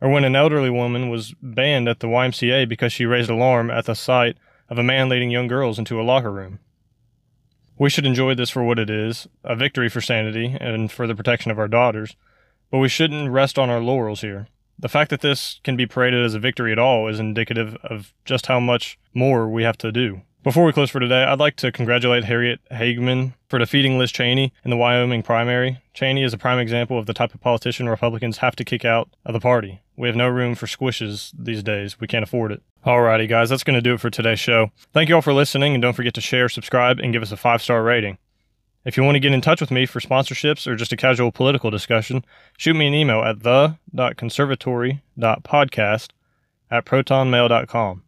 Or 0.00 0.10
when 0.10 0.24
an 0.24 0.36
elderly 0.36 0.70
woman 0.70 1.08
was 1.08 1.34
banned 1.40 1.88
at 1.88 2.00
the 2.00 2.06
YMCA 2.06 2.68
because 2.68 2.92
she 2.92 3.06
raised 3.06 3.30
alarm 3.30 3.70
at 3.70 3.86
the 3.86 3.94
sight 3.94 4.36
of 4.68 4.78
a 4.78 4.82
man 4.82 5.08
leading 5.08 5.30
young 5.30 5.46
girls 5.46 5.78
into 5.78 6.00
a 6.00 6.02
locker 6.02 6.30
room. 6.30 6.58
We 7.78 7.90
should 7.90 8.06
enjoy 8.06 8.34
this 8.34 8.50
for 8.50 8.62
what 8.62 8.78
it 8.78 8.90
is 8.90 9.26
a 9.42 9.56
victory 9.56 9.88
for 9.88 10.00
sanity 10.00 10.56
and 10.60 10.92
for 10.92 11.06
the 11.06 11.14
protection 11.14 11.50
of 11.50 11.58
our 11.58 11.68
daughters, 11.68 12.14
but 12.70 12.78
we 12.78 12.88
shouldn't 12.88 13.30
rest 13.30 13.58
on 13.58 13.70
our 13.70 13.80
laurels 13.80 14.20
here. 14.20 14.48
The 14.78 14.88
fact 14.88 15.10
that 15.10 15.20
this 15.20 15.60
can 15.64 15.76
be 15.76 15.86
paraded 15.86 16.24
as 16.24 16.34
a 16.34 16.38
victory 16.38 16.72
at 16.72 16.78
all 16.78 17.08
is 17.08 17.20
indicative 17.20 17.76
of 17.84 18.12
just 18.24 18.46
how 18.46 18.60
much 18.60 18.98
more 19.12 19.48
we 19.48 19.62
have 19.62 19.78
to 19.78 19.92
do. 19.92 20.22
Before 20.44 20.66
we 20.66 20.74
close 20.74 20.90
for 20.90 21.00
today, 21.00 21.24
I'd 21.24 21.38
like 21.38 21.56
to 21.56 21.72
congratulate 21.72 22.24
Harriet 22.24 22.60
Hageman 22.70 23.32
for 23.48 23.58
defeating 23.58 23.98
Liz 23.98 24.12
Cheney 24.12 24.52
in 24.62 24.70
the 24.70 24.76
Wyoming 24.76 25.22
primary. 25.22 25.78
Cheney 25.94 26.22
is 26.22 26.34
a 26.34 26.38
prime 26.38 26.58
example 26.58 26.98
of 26.98 27.06
the 27.06 27.14
type 27.14 27.32
of 27.32 27.40
politician 27.40 27.88
Republicans 27.88 28.38
have 28.38 28.54
to 28.56 28.64
kick 28.64 28.84
out 28.84 29.08
of 29.24 29.32
the 29.32 29.40
party. 29.40 29.80
We 29.96 30.06
have 30.06 30.16
no 30.16 30.28
room 30.28 30.54
for 30.54 30.66
squishes 30.66 31.32
these 31.38 31.62
days. 31.62 31.98
We 31.98 32.06
can't 32.06 32.24
afford 32.24 32.52
it. 32.52 32.62
Alrighty, 32.84 33.26
guys, 33.26 33.48
that's 33.48 33.64
going 33.64 33.78
to 33.78 33.80
do 33.80 33.94
it 33.94 34.00
for 34.00 34.10
today's 34.10 34.38
show. 34.38 34.70
Thank 34.92 35.08
you 35.08 35.14
all 35.14 35.22
for 35.22 35.32
listening, 35.32 35.72
and 35.72 35.80
don't 35.80 35.94
forget 35.94 36.12
to 36.12 36.20
share, 36.20 36.50
subscribe, 36.50 36.98
and 36.98 37.14
give 37.14 37.22
us 37.22 37.32
a 37.32 37.38
five 37.38 37.62
star 37.62 37.82
rating. 37.82 38.18
If 38.84 38.96
you 38.96 39.02
want 39.02 39.16
to 39.16 39.20
get 39.20 39.32
in 39.32 39.40
touch 39.40 39.62
with 39.62 39.70
me 39.70 39.86
for 39.86 40.00
sponsorships 40.00 40.66
or 40.66 40.74
just 40.76 40.92
a 40.92 40.96
casual 40.96 41.32
political 41.32 41.70
discussion, 41.70 42.22
shoot 42.58 42.74
me 42.74 42.86
an 42.86 42.92
email 42.94 43.22
at 43.22 43.42
the.conservatory.podcast 43.42 46.08
at 46.70 46.84
protonmail.com. 46.84 48.02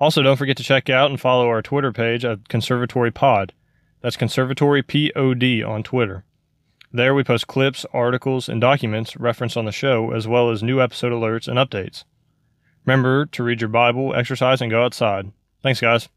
Also, 0.00 0.22
don't 0.22 0.36
forget 0.36 0.56
to 0.56 0.62
check 0.62 0.88
out 0.88 1.10
and 1.10 1.20
follow 1.20 1.48
our 1.48 1.60
Twitter 1.60 1.92
page 1.92 2.24
at 2.24 2.48
Conservatory 2.48 3.10
Pod. 3.10 3.52
That's 4.00 4.16
Conservatory 4.16 4.82
POD 4.82 5.62
on 5.66 5.82
Twitter. 5.82 6.24
There 6.92 7.14
we 7.14 7.24
post 7.24 7.48
clips, 7.48 7.84
articles, 7.92 8.48
and 8.48 8.60
documents 8.60 9.16
referenced 9.16 9.58
on 9.58 9.66
the 9.66 9.72
show, 9.72 10.12
as 10.12 10.26
well 10.26 10.50
as 10.50 10.62
new 10.62 10.80
episode 10.80 11.12
alerts 11.12 11.48
and 11.48 11.58
updates. 11.58 12.04
Remember 12.86 13.26
to 13.26 13.42
read 13.42 13.60
your 13.60 13.68
Bible, 13.68 14.14
exercise, 14.14 14.62
and 14.62 14.70
go 14.70 14.82
outside. 14.82 15.30
Thanks, 15.62 15.80
guys. 15.80 16.08